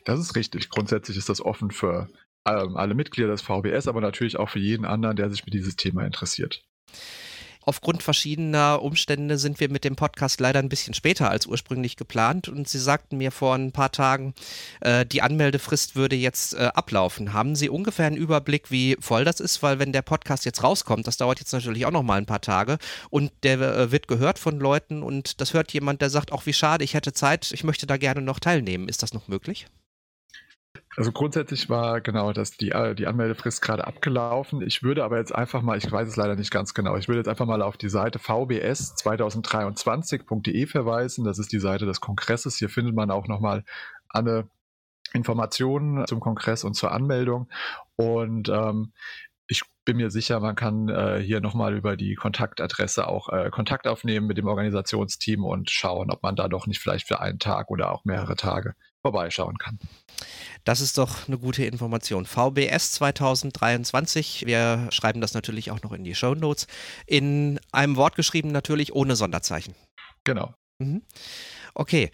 Das 0.05 0.21
ist 0.21 0.37
richtig. 0.37 0.71
Grundsätzlich 0.71 1.17
ist 1.17 1.29
das 1.29 1.41
offen 1.41 1.71
für 1.71 2.09
ähm, 2.47 2.77
alle 2.77 2.95
Mitglieder 2.95 3.29
des 3.29 3.43
VBS, 3.43 3.89
aber 3.89 4.01
natürlich 4.01 4.39
auch 4.39 4.49
für 4.49 4.59
jeden 4.59 4.85
anderen, 4.85 5.17
der 5.17 5.31
sich 5.31 5.43
für 5.43 5.51
dieses 5.51 5.77
Thema 5.77 6.05
interessiert. 6.05 6.63
Aufgrund 7.69 8.03
verschiedener 8.03 8.81
Umstände 8.81 9.37
sind 9.37 9.61
wir 9.61 9.71
mit 9.71 9.85
dem 9.85 9.95
Podcast 9.95 10.41
leider 10.41 10.59
ein 10.59 10.71
bisschen 10.71 10.95
später 10.95 11.29
als 11.29 11.45
ursprünglich 11.45 11.97
geplant 11.97 12.49
und 12.49 12.67
Sie 12.67 12.79
sagten 12.79 13.19
mir 13.19 13.31
vor 13.31 13.55
ein 13.55 13.73
paar 13.73 13.93
Tagen, 13.93 14.33
äh, 14.81 15.05
die 15.05 15.21
Anmeldefrist 15.21 15.95
würde 15.95 16.17
jetzt 16.17 16.55
äh, 16.55 16.71
ablaufen. 16.73 17.35
Haben 17.35 17.57
Sie 17.57 17.69
ungefähr 17.69 18.07
einen 18.07 18.17
Überblick, 18.17 18.71
wie 18.71 18.97
voll 19.01 19.27
das 19.27 19.39
ist? 19.39 19.63
Weil 19.63 19.79
wenn 19.79 19.93
der 19.93 20.01
Podcast 20.01 20.47
jetzt 20.47 20.63
rauskommt, 20.63 21.07
das 21.07 21.19
dauert 21.19 21.41
jetzt 21.41 21.53
natürlich 21.53 21.85
auch 21.85 21.91
noch 21.91 22.03
mal 22.03 22.17
ein 22.17 22.25
paar 22.25 22.41
Tage 22.41 22.79
und 23.11 23.33
der 23.43 23.61
äh, 23.61 23.93
wird 23.93 24.09
gehört 24.09 24.39
von 24.39 24.59
Leuten 24.59 25.03
und 25.03 25.39
das 25.43 25.53
hört 25.53 25.71
jemand, 25.75 26.01
der 26.01 26.09
sagt, 26.09 26.33
auch 26.33 26.47
wie 26.47 26.55
schade, 26.55 26.85
ich 26.85 26.95
hätte 26.95 27.13
Zeit, 27.13 27.53
ich 27.53 27.65
möchte 27.65 27.87
da 27.87 27.99
gerne 27.99 28.23
noch 28.23 28.41
teilnehmen. 28.41 28.89
Ist 28.89 29.03
das 29.03 29.13
noch 29.13 29.29
möglich? 29.29 29.67
Also 30.99 31.13
grundsätzlich 31.13 31.71
war 31.71 32.01
genau 32.01 32.33
das, 32.33 32.57
die, 32.57 32.73
äh, 32.73 32.97
die 32.97 33.07
Anmeldefrist 33.07 33.63
gerade 33.63 33.87
abgelaufen. 33.87 34.61
Ich 34.63 34.83
würde 34.83 35.05
aber 35.05 35.19
jetzt 35.19 35.33
einfach 35.33 35.63
mal, 35.63 35.79
ich 35.79 35.89
weiß 35.89 36.09
es 36.09 36.17
leider 36.17 36.35
nicht 36.35 36.51
ganz 36.51 36.75
genau, 36.75 36.97
ich 36.97 37.07
würde 37.07 37.21
jetzt 37.21 37.29
einfach 37.29 37.47
mal 37.47 37.63
auf 37.63 37.77
die 37.77 37.89
Seite 37.89 38.19
vbs2023.de 38.19 40.67
verweisen. 40.67 41.25
Das 41.25 41.39
ist 41.39 41.53
die 41.53 41.61
Seite 41.61 41.87
des 41.87 42.01
Kongresses. 42.01 42.57
Hier 42.57 42.69
findet 42.69 42.97
man 42.97 43.13
auch 43.13 43.29
nochmal 43.29 43.63
alle 44.09 44.49
Informationen 45.13 46.05
zum 46.09 46.19
Kongress 46.19 46.65
und 46.65 46.75
zur 46.75 46.91
Anmeldung. 46.91 47.49
Und 47.95 48.49
ähm, 48.49 48.93
ich 49.47 49.63
bin 49.85 49.99
mir 49.99 50.11
sicher, 50.11 50.41
man 50.41 50.57
kann 50.57 50.89
äh, 50.89 51.21
hier 51.23 51.41
nochmal 51.41 51.77
über 51.77 51.97
die 51.97 52.17
Kontaktadresse 52.17 53.07
auch 53.07 53.29
äh, 53.29 53.51
Kontakt 53.51 53.87
aufnehmen 53.87 54.27
mit 54.27 54.37
dem 54.37 54.49
Organisationsteam 54.49 55.45
und 55.45 55.71
schauen, 55.71 56.11
ob 56.11 56.25
man 56.25 56.35
da 56.35 56.49
doch 56.49 56.67
nicht 56.67 56.81
vielleicht 56.81 57.07
für 57.07 57.21
einen 57.21 57.39
Tag 57.39 57.71
oder 57.71 57.93
auch 57.93 58.05
mehrere 58.05 58.35
Tage 58.35 58.75
vorbeischauen 59.03 59.57
kann. 59.59 59.79
Das 60.65 60.81
ist 60.81 60.99
doch 60.99 61.29
eine 61.29 61.39
gute 61.39 61.65
Information. 61.65 62.27
VBS 62.27 62.93
2023. 62.93 64.45
Wir 64.47 64.89
schreiben 64.91 65.21
das 65.21 65.35
natürlich 65.35 65.71
auch 65.71 65.83
noch 65.83 65.93
in 65.93 66.05
die 66.05 66.15
Show 66.15 66.35
Notes. 66.35 66.67
In 67.07 67.61
einem 67.73 67.97
Wort 67.97 68.17
geschrieben 68.17 68.51
natürlich 68.51 68.93
ohne 68.95 69.17
Sonderzeichen. 69.17 69.75
Genau. 70.25 70.55
Mhm. 70.79 71.03
Okay. 71.75 72.11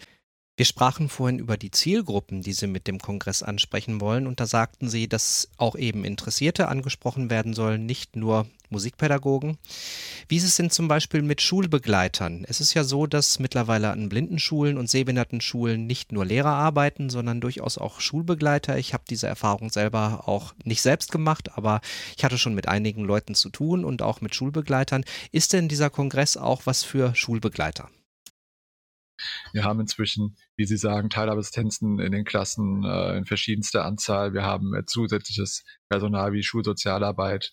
Wir 0.57 0.65
sprachen 0.65 1.09
vorhin 1.09 1.37
über 1.37 1.57
die 1.57 1.71
Zielgruppen, 1.71 2.41
die 2.41 2.53
Sie 2.53 2.67
mit 2.67 2.87
dem 2.87 2.99
Kongress 2.99 3.43
ansprechen 3.43 3.99
wollen, 3.99 4.25
und 4.25 4.39
da 4.39 4.45
sagten 4.45 4.87
Sie, 4.87 5.09
dass 5.09 5.49
auch 5.57 5.75
eben 5.75 6.05
Interessierte 6.05 6.69
angesprochen 6.69 7.29
werden 7.29 7.53
sollen, 7.53 7.85
nicht 7.85 8.15
nur 8.15 8.47
Musikpädagogen. 8.69 9.57
Wie 10.29 10.37
ist 10.37 10.45
es 10.45 10.55
denn 10.55 10.69
zum 10.69 10.87
Beispiel 10.87 11.23
mit 11.23 11.41
Schulbegleitern? 11.41 12.45
Es 12.47 12.61
ist 12.61 12.73
ja 12.73 12.85
so, 12.85 13.05
dass 13.05 13.39
mittlerweile 13.39 13.91
an 13.91 14.07
Blindenschulen 14.07 14.77
und 14.77 14.89
Sehbehindertenschulen 14.89 15.85
nicht 15.85 16.13
nur 16.13 16.25
Lehrer 16.25 16.53
arbeiten, 16.53 17.09
sondern 17.09 17.41
durchaus 17.41 17.77
auch 17.77 17.99
Schulbegleiter. 17.99 18.77
Ich 18.77 18.93
habe 18.93 19.03
diese 19.09 19.27
Erfahrung 19.27 19.69
selber 19.69 20.23
auch 20.25 20.53
nicht 20.63 20.81
selbst 20.81 21.11
gemacht, 21.11 21.57
aber 21.57 21.81
ich 22.15 22.23
hatte 22.23 22.37
schon 22.37 22.55
mit 22.55 22.69
einigen 22.69 23.03
Leuten 23.03 23.35
zu 23.35 23.49
tun 23.49 23.83
und 23.83 24.01
auch 24.01 24.21
mit 24.21 24.35
Schulbegleitern. 24.35 25.03
Ist 25.33 25.51
denn 25.51 25.67
dieser 25.67 25.89
Kongress 25.89 26.37
auch 26.37 26.61
was 26.65 26.85
für 26.85 27.13
Schulbegleiter? 27.13 27.89
Wir 29.53 29.63
haben 29.63 29.79
inzwischen, 29.79 30.35
wie 30.55 30.65
Sie 30.65 30.77
sagen, 30.77 31.09
Teilassistenzen 31.09 31.99
in 31.99 32.11
den 32.11 32.25
Klassen 32.25 32.83
äh, 32.83 33.17
in 33.17 33.25
verschiedenster 33.25 33.85
Anzahl. 33.85 34.33
Wir 34.33 34.43
haben 34.43 34.73
äh, 34.75 34.85
zusätzliches 34.85 35.63
Personal 35.89 36.33
wie 36.33 36.43
Schulsozialarbeit. 36.43 37.49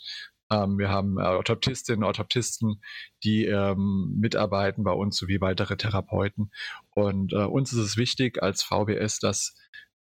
Ähm, 0.50 0.78
wir 0.78 0.90
haben 0.90 1.18
äh, 1.18 1.22
Orthoptistinnen, 1.22 2.04
Orthoptisten, 2.04 2.82
die 3.24 3.46
ähm, 3.46 4.14
mitarbeiten 4.18 4.84
bei 4.84 4.92
uns 4.92 5.16
sowie 5.16 5.40
weitere 5.40 5.76
Therapeuten. 5.76 6.50
Und 6.94 7.32
äh, 7.32 7.44
uns 7.44 7.72
ist 7.72 7.78
es 7.78 7.96
wichtig 7.96 8.42
als 8.42 8.62
VBS, 8.62 9.18
dass 9.18 9.54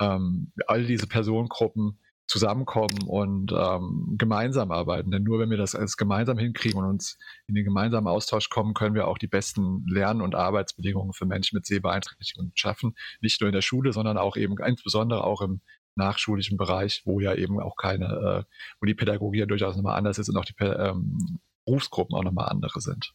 ähm, 0.01 0.53
all 0.67 0.85
diese 0.85 1.07
Personengruppen 1.07 1.99
zusammenkommen 2.27 3.03
und 3.07 3.53
ähm, 3.53 4.15
gemeinsam 4.19 4.71
arbeiten. 4.71 5.11
Denn 5.11 5.23
nur 5.23 5.39
wenn 5.39 5.51
wir 5.51 5.57
das 5.57 5.75
alles 5.75 5.97
gemeinsam 5.97 6.39
hinkriegen 6.39 6.79
und 6.79 6.89
uns 6.89 7.19
in 7.47 7.55
den 7.55 7.65
gemeinsamen 7.65 8.09
Austausch 8.09 8.49
kommen, 8.49 8.75
können 8.75 8.95
wir 8.95 9.07
auch 9.07 9.19
die 9.19 9.29
besten 9.29 9.85
Lern- 9.89 10.21
und 10.21 10.35
Arbeitsbedingungen 10.35 11.13
für 11.13 11.27
Menschen 11.27 11.57
mit 11.57 11.67
Sehbeeinträchtigungen 11.67 12.53
schaffen. 12.55 12.97
Nicht 13.21 13.41
nur 13.41 13.49
in 13.49 13.55
der 13.55 13.63
Schule, 13.63 13.93
sondern 13.93 14.19
auch 14.19 14.37
eben 14.37 14.57
insbesondere 14.59 15.25
auch 15.25 15.41
im 15.41 15.61
nachschulischen 15.95 16.59
Bereich, 16.59 17.03
wo 17.05 17.21
ja 17.21 17.35
eben 17.35 17.61
auch 17.61 17.77
keine, 17.77 18.07
äh, 18.07 18.55
wo 18.81 18.87
die 18.87 18.95
Pädagogie 18.95 19.41
ja 19.41 19.47
durchaus 19.47 19.77
nochmal 19.77 19.97
anders 19.97 20.19
ist 20.19 20.29
und 20.29 20.37
auch 20.37 20.45
die 20.45 20.55
ähm, 20.61 21.41
Berufsgruppen 21.65 22.17
auch 22.17 22.23
nochmal 22.23 22.49
andere 22.49 22.81
sind. 22.81 23.13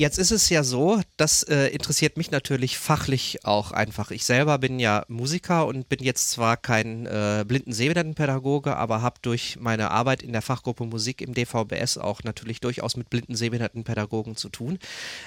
Jetzt 0.00 0.16
ist 0.16 0.30
es 0.30 0.48
ja 0.48 0.64
so, 0.64 1.02
das 1.18 1.42
äh, 1.42 1.66
interessiert 1.66 2.16
mich 2.16 2.30
natürlich 2.30 2.78
fachlich 2.78 3.44
auch 3.44 3.70
einfach. 3.70 4.10
Ich 4.10 4.24
selber 4.24 4.56
bin 4.56 4.78
ja 4.78 5.04
Musiker 5.08 5.66
und 5.66 5.90
bin 5.90 5.98
jetzt 6.02 6.30
zwar 6.30 6.56
kein 6.56 7.04
äh, 7.04 7.44
blinden 7.46 7.74
Sehbehindertenpädagoge, 7.74 8.74
aber 8.76 9.02
habe 9.02 9.16
durch 9.20 9.58
meine 9.60 9.90
Arbeit 9.90 10.22
in 10.22 10.32
der 10.32 10.40
Fachgruppe 10.40 10.86
Musik 10.86 11.20
im 11.20 11.34
DVBS 11.34 11.98
auch 11.98 12.24
natürlich 12.24 12.62
durchaus 12.62 12.96
mit 12.96 13.10
blinden 13.10 13.36
Sehbehindertenpädagogen 13.36 14.36
zu 14.36 14.48
tun. 14.48 14.78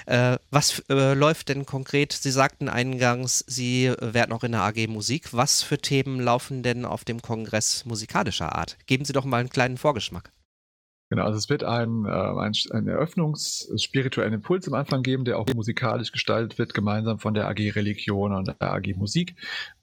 Äh, 0.06 0.38
was 0.50 0.82
äh, 0.88 1.14
läuft 1.14 1.50
denn 1.50 1.66
konkret? 1.66 2.12
Sie 2.12 2.32
sagten 2.32 2.68
eingangs, 2.68 3.44
Sie 3.46 3.92
werden 4.00 4.32
auch 4.32 4.42
in 4.42 4.50
der 4.50 4.62
AG 4.62 4.88
Musik. 4.88 5.32
Was 5.32 5.62
für 5.62 5.78
Themen 5.78 6.18
laufen 6.18 6.64
denn 6.64 6.84
auf 6.84 7.04
dem 7.04 7.22
Kongress 7.22 7.84
musikalischer 7.84 8.56
Art? 8.56 8.76
Geben 8.88 9.04
Sie 9.04 9.12
doch 9.12 9.24
mal 9.24 9.38
einen 9.38 9.50
kleinen 9.50 9.78
Vorgeschmack. 9.78 10.33
Genau, 11.10 11.24
also 11.24 11.38
es 11.38 11.50
wird 11.50 11.64
einen, 11.64 12.06
äh, 12.06 12.08
einen, 12.08 12.54
einen 12.70 12.88
eröffnungsspirituellen 12.88 14.34
Impuls 14.34 14.66
am 14.66 14.74
Anfang 14.74 15.02
geben, 15.02 15.24
der 15.24 15.38
auch 15.38 15.46
musikalisch 15.54 16.12
gestaltet 16.12 16.58
wird, 16.58 16.72
gemeinsam 16.74 17.18
von 17.18 17.34
der 17.34 17.48
AG 17.48 17.58
Religion 17.74 18.32
und 18.32 18.48
der 18.48 18.72
AG 18.72 18.94
Musik. 18.96 19.36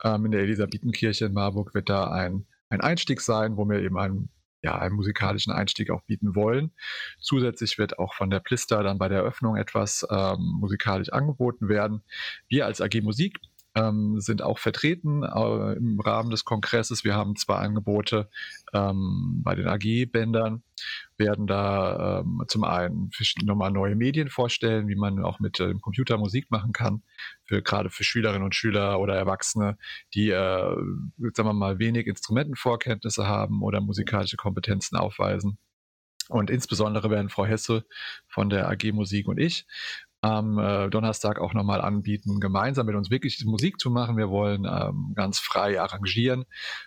Ähm, 0.04 0.26
in 0.26 0.32
der 0.32 0.42
Elisabethenkirche 0.42 1.26
in 1.26 1.34
Marburg 1.34 1.74
wird 1.74 1.90
da 1.90 2.10
ein, 2.12 2.46
ein 2.70 2.82
Einstieg 2.82 3.22
sein, 3.22 3.56
wo 3.56 3.70
wir 3.70 3.80
eben 3.80 3.98
einen, 3.98 4.30
ja, 4.64 4.78
einen 4.78 4.96
musikalischen 4.96 5.54
Einstieg 5.54 5.92
auch 5.92 6.02
bieten 6.04 6.36
wollen. 6.36 6.72
Zusätzlich 7.20 7.78
wird 7.78 8.00
auch 8.00 8.14
von 8.16 8.30
der 8.30 8.40
Plister 8.40 8.82
dann 8.82 8.98
bei 8.98 9.08
der 9.08 9.20
Eröffnung 9.20 9.58
etwas 9.58 10.06
ähm, 10.10 10.58
musikalisch 10.60 11.10
angeboten 11.10 11.70
werden. 11.70 12.02
Wir 12.48 12.66
als 12.66 12.82
AG 12.82 13.02
Musik 13.04 13.40
ähm, 13.76 14.20
sind 14.20 14.42
auch 14.42 14.60
vertreten 14.60 15.24
äh, 15.24 15.74
im 15.74 16.00
Rahmen 16.00 16.30
des 16.30 16.46
Kongresses. 16.46 17.04
Wir 17.04 17.16
haben 17.16 17.36
zwei 17.36 17.56
Angebote 17.56 18.30
ähm, 18.74 19.42
bei 19.44 19.56
den 19.56 19.68
AG-Bändern, 19.68 20.64
werden 21.18 21.48
da 21.48 22.20
ähm, 22.20 22.44
zum 22.48 22.64
einen 22.64 23.12
nochmal 23.44 23.72
neue 23.72 23.96
Medien 23.96 24.30
vorstellen, 24.30 24.88
wie 24.88 24.96
man 24.96 25.24
auch 25.24 25.40
mit 25.40 25.60
dem 25.60 25.80
Computer 25.80 26.18
Musik 26.18 26.52
machen 26.52 26.74
kann, 26.74 27.04
für, 27.46 27.62
gerade 27.62 27.90
für 27.90 28.04
Schülerinnen 28.04 28.44
und 28.44 28.56
Schüler 28.56 29.00
oder 29.00 29.16
Erwachsene, 29.16 29.78
die, 30.14 30.30
äh, 30.30 30.76
sagen 31.34 31.48
wir 31.50 31.54
mal, 31.54 31.80
wenig 31.80 32.08
Instrumentenvorkenntnisse 32.08 33.28
haben 33.28 33.62
oder 33.62 33.80
musikalische 33.80 34.38
Kompetenzen 34.38 34.98
aufweisen. 34.98 35.58
Und 36.30 36.50
insbesondere 36.50 37.10
werden 37.10 37.30
Frau 37.30 37.46
Hesse 37.46 37.86
von 38.28 38.50
der 38.50 38.70
AG 38.70 38.94
Musik 38.94 39.28
und 39.28 39.38
ich 39.38 39.66
am 40.22 40.60
äh, 40.60 40.90
Donnerstag 40.90 41.40
auch 41.40 41.54
nochmal 41.54 41.82
anbieten, 41.82 42.40
gemeinsam 42.40 42.86
mit 42.86 42.96
uns 42.96 43.10
wirklich 43.10 43.44
Musik 43.44 43.80
zu 43.80 43.90
machen. 43.90 44.18
Wir 44.18 44.30
wollen 44.30 44.66
ähm, 44.66 45.14
ganz 45.16 45.40
frei 45.40 45.82
arrangieren, 45.82 46.46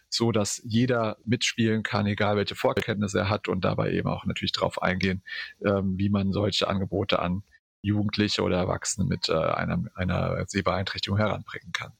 so 0.08 0.30
dass 0.30 0.62
jeder 0.64 1.18
mitspielen 1.24 1.82
kann, 1.82 2.06
egal 2.06 2.36
welche 2.36 2.54
Vorkenntnisse 2.54 3.18
er 3.18 3.28
hat 3.28 3.48
und 3.48 3.64
dabei 3.64 3.92
eben 3.92 4.08
auch 4.08 4.24
natürlich 4.24 4.52
darauf 4.52 4.80
eingehen, 4.80 5.22
ähm, 5.64 5.98
wie 5.98 6.10
man 6.10 6.32
solche 6.32 6.68
Angebote 6.68 7.18
an 7.18 7.42
Jugendliche 7.82 8.42
oder 8.42 8.56
Erwachsene 8.56 9.06
mit 9.06 9.28
äh, 9.28 9.34
einer, 9.34 9.82
einer 9.94 10.46
Sehbeeinträchtigung 10.46 11.18
heranbringen 11.18 11.72
kann. 11.72 11.92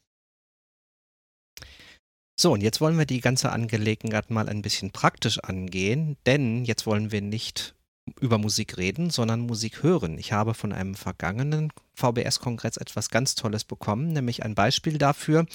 So, 2.37 2.51
und 2.53 2.61
jetzt 2.61 2.81
wollen 2.81 2.97
wir 2.97 3.05
die 3.05 3.21
ganze 3.21 3.51
Angelegenheit 3.51 4.29
mal 4.29 4.49
ein 4.49 4.61
bisschen 4.61 4.91
praktisch 4.91 5.39
angehen, 5.39 6.17
denn 6.25 6.65
jetzt 6.65 6.85
wollen 6.85 7.11
wir 7.11 7.21
nicht 7.21 7.75
über 8.19 8.37
Musik 8.37 8.77
reden, 8.77 9.09
sondern 9.09 9.41
Musik 9.41 9.83
hören. 9.83 10.17
Ich 10.17 10.31
habe 10.31 10.53
von 10.53 10.71
einem 10.71 10.95
vergangenen 10.95 11.71
VBS-Kongress 11.95 12.77
etwas 12.77 13.09
ganz 13.09 13.35
Tolles 13.35 13.63
bekommen, 13.63 14.13
nämlich 14.13 14.43
ein 14.43 14.55
Beispiel 14.55 14.97
dafür, 14.97 15.45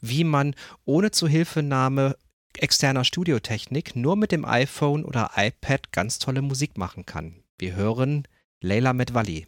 wie 0.00 0.24
man 0.24 0.54
ohne 0.84 1.10
Zuhilfenahme 1.10 2.16
externer 2.56 3.04
Studiotechnik 3.04 3.94
nur 3.94 4.16
mit 4.16 4.32
dem 4.32 4.44
iPhone 4.44 5.04
oder 5.04 5.32
iPad 5.36 5.92
ganz 5.92 6.18
tolle 6.18 6.42
Musik 6.42 6.78
machen 6.78 7.06
kann. 7.06 7.42
Wir 7.58 7.74
hören 7.74 8.26
Leila 8.60 8.92
Medvali. 8.92 9.46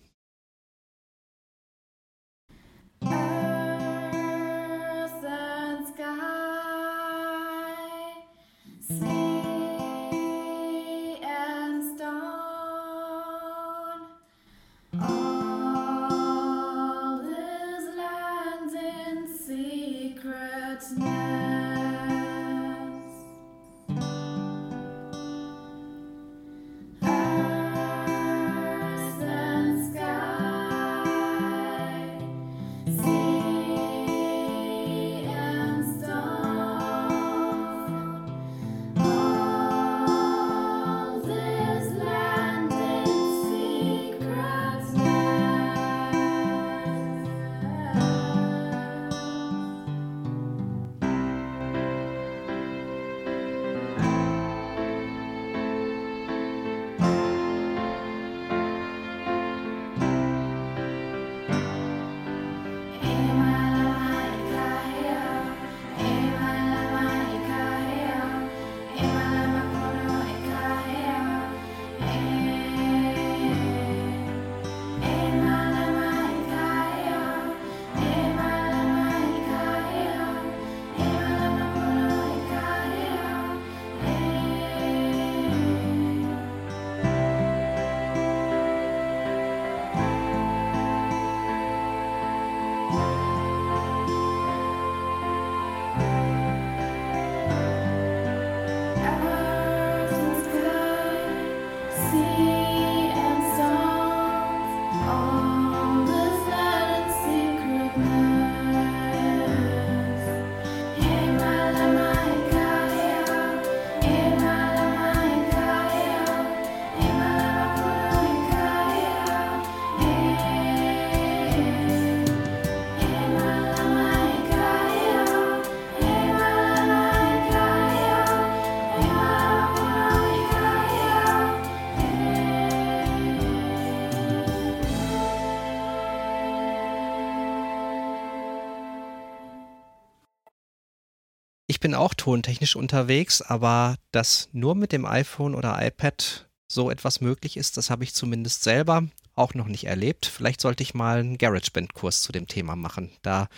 Ich 141.81 141.83
bin 141.83 141.95
auch 141.95 142.13
tontechnisch 142.13 142.77
unterwegs, 142.77 143.41
aber 143.41 143.97
dass 144.13 144.51
nur 144.53 144.75
mit 144.75 144.93
dem 144.93 145.07
iPhone 145.07 145.55
oder 145.55 145.79
iPad 145.81 146.47
so 146.69 146.91
etwas 146.91 147.23
möglich 147.23 147.57
ist, 147.57 147.79
das 147.79 147.89
habe 147.89 148.05
ich 148.05 148.13
zumindest 148.13 148.63
selber 148.63 149.05
auch 149.35 149.55
noch 149.55 149.67
nicht 149.67 149.85
erlebt. 149.85 150.27
Vielleicht 150.27 150.61
sollte 150.61 150.83
ich 150.83 150.93
mal 150.93 151.21
einen 151.21 151.39
GarageBand-Kurs 151.39 152.21
zu 152.21 152.33
dem 152.33 152.47
Thema 152.47 152.77
machen. 152.77 153.11
Da 153.23 153.49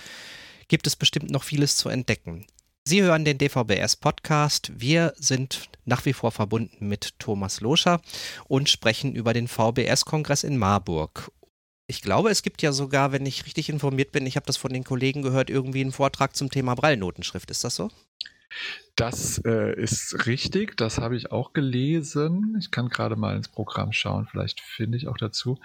gibt 0.68 0.86
es 0.86 0.94
bestimmt 0.94 1.32
noch 1.32 1.42
vieles 1.42 1.74
zu 1.74 1.88
entdecken. 1.88 2.46
Sie 2.84 3.02
hören 3.02 3.24
den 3.24 3.38
DVBS-Podcast. 3.38 4.70
Wir 4.76 5.14
sind 5.16 5.68
nach 5.84 6.04
wie 6.04 6.12
vor 6.12 6.30
verbunden 6.30 6.86
mit 6.86 7.18
Thomas 7.18 7.60
Loscher 7.60 8.00
und 8.46 8.68
sprechen 8.68 9.16
über 9.16 9.32
den 9.32 9.48
VBS-Kongress 9.48 10.44
in 10.44 10.58
Marburg. 10.58 11.32
Ich 11.86 12.00
glaube, 12.02 12.30
es 12.30 12.42
gibt 12.42 12.62
ja 12.62 12.72
sogar, 12.72 13.12
wenn 13.12 13.26
ich 13.26 13.44
richtig 13.44 13.68
informiert 13.68 14.12
bin, 14.12 14.26
ich 14.26 14.36
habe 14.36 14.46
das 14.46 14.56
von 14.56 14.72
den 14.72 14.84
Kollegen 14.84 15.22
gehört, 15.22 15.50
irgendwie 15.50 15.80
einen 15.80 15.92
Vortrag 15.92 16.34
zum 16.36 16.50
Thema 16.50 16.74
Breilnotenschrift. 16.74 17.50
Ist 17.50 17.64
das 17.64 17.76
so? 17.76 17.90
Das 18.94 19.38
äh, 19.46 19.74
ist 19.80 20.26
richtig, 20.26 20.76
das 20.76 20.98
habe 20.98 21.16
ich 21.16 21.32
auch 21.32 21.54
gelesen. 21.54 22.56
Ich 22.60 22.70
kann 22.70 22.90
gerade 22.90 23.16
mal 23.16 23.34
ins 23.34 23.48
Programm 23.48 23.92
schauen, 23.92 24.26
vielleicht 24.30 24.60
finde 24.60 24.98
ich 24.98 25.08
auch 25.08 25.16
dazu. 25.16 25.58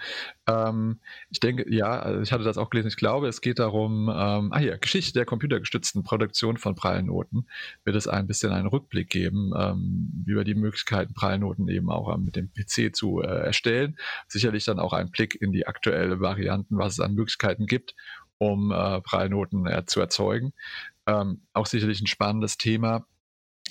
Ähm, 0.46 1.00
ich 1.28 1.38
denke, 1.38 1.70
ja, 1.72 2.00
also 2.00 2.22
ich 2.22 2.32
hatte 2.32 2.44
das 2.44 2.56
auch 2.56 2.70
gelesen. 2.70 2.88
Ich 2.88 2.96
glaube, 2.96 3.28
es 3.28 3.42
geht 3.42 3.58
darum, 3.58 4.08
ähm, 4.08 4.52
ah 4.52 4.60
ja, 4.60 4.78
Geschichte 4.78 5.12
der 5.12 5.26
computergestützten 5.26 6.04
Produktion 6.04 6.56
von 6.56 6.74
Prallnoten. 6.74 7.46
Wird 7.84 7.96
es 7.96 8.08
ein 8.08 8.26
bisschen 8.26 8.50
einen 8.50 8.66
Rückblick 8.66 9.10
geben 9.10 9.52
ähm, 9.54 10.24
über 10.26 10.44
die 10.44 10.54
Möglichkeiten, 10.54 11.12
Prallnoten 11.12 11.68
eben 11.68 11.90
auch 11.90 12.16
mit 12.16 12.34
dem 12.34 12.50
PC 12.50 12.96
zu 12.96 13.20
äh, 13.20 13.26
erstellen. 13.26 13.98
Sicherlich 14.26 14.64
dann 14.64 14.78
auch 14.78 14.94
ein 14.94 15.10
Blick 15.10 15.40
in 15.40 15.52
die 15.52 15.66
aktuelle 15.66 16.20
Varianten, 16.20 16.78
was 16.78 16.94
es 16.94 17.00
an 17.00 17.14
Möglichkeiten 17.14 17.66
gibt 17.66 17.94
um 18.38 18.70
äh, 18.70 19.00
Prallnoten 19.00 19.66
äh, 19.66 19.84
zu 19.84 20.00
erzeugen. 20.00 20.52
Ähm, 21.08 21.40
auch 21.54 21.66
sicherlich 21.66 22.00
ein 22.00 22.06
spannendes 22.06 22.58
Thema. 22.58 23.06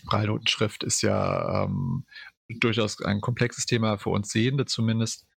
Breilnotenschrift 0.05 0.83
ist 0.83 1.03
ja 1.03 1.63
ähm, 1.63 2.05
durchaus 2.49 3.01
ein 3.01 3.21
komplexes 3.21 3.65
Thema 3.65 3.97
für 3.97 4.09
uns 4.09 4.29
Sehende 4.29 4.65
zumindest. 4.65 5.27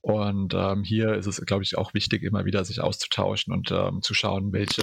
Und 0.00 0.54
ähm, 0.54 0.84
hier 0.84 1.14
ist 1.14 1.26
es, 1.26 1.44
glaube 1.44 1.64
ich, 1.64 1.76
auch 1.76 1.92
wichtig, 1.92 2.22
immer 2.22 2.44
wieder 2.44 2.64
sich 2.64 2.80
auszutauschen 2.80 3.52
und 3.52 3.70
ähm, 3.72 4.00
zu 4.02 4.14
schauen, 4.14 4.52
welche, 4.52 4.82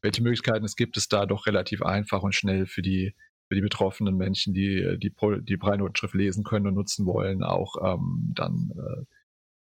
welche 0.00 0.22
Möglichkeiten 0.22 0.64
es 0.64 0.76
gibt, 0.76 0.96
es 0.96 1.08
da 1.08 1.26
doch 1.26 1.46
relativ 1.46 1.82
einfach 1.82 2.22
und 2.22 2.34
schnell 2.34 2.66
für 2.66 2.82
die, 2.82 3.14
für 3.48 3.54
die 3.54 3.60
betroffenen 3.60 4.16
Menschen, 4.16 4.52
die 4.54 4.98
die, 4.98 5.12
die 5.42 5.56
Breilnotenschrift 5.56 6.14
lesen 6.14 6.42
können 6.42 6.66
und 6.66 6.74
nutzen 6.74 7.06
wollen, 7.06 7.44
auch 7.44 7.76
ähm, 7.84 8.32
dann 8.34 8.72
äh, 8.76 9.04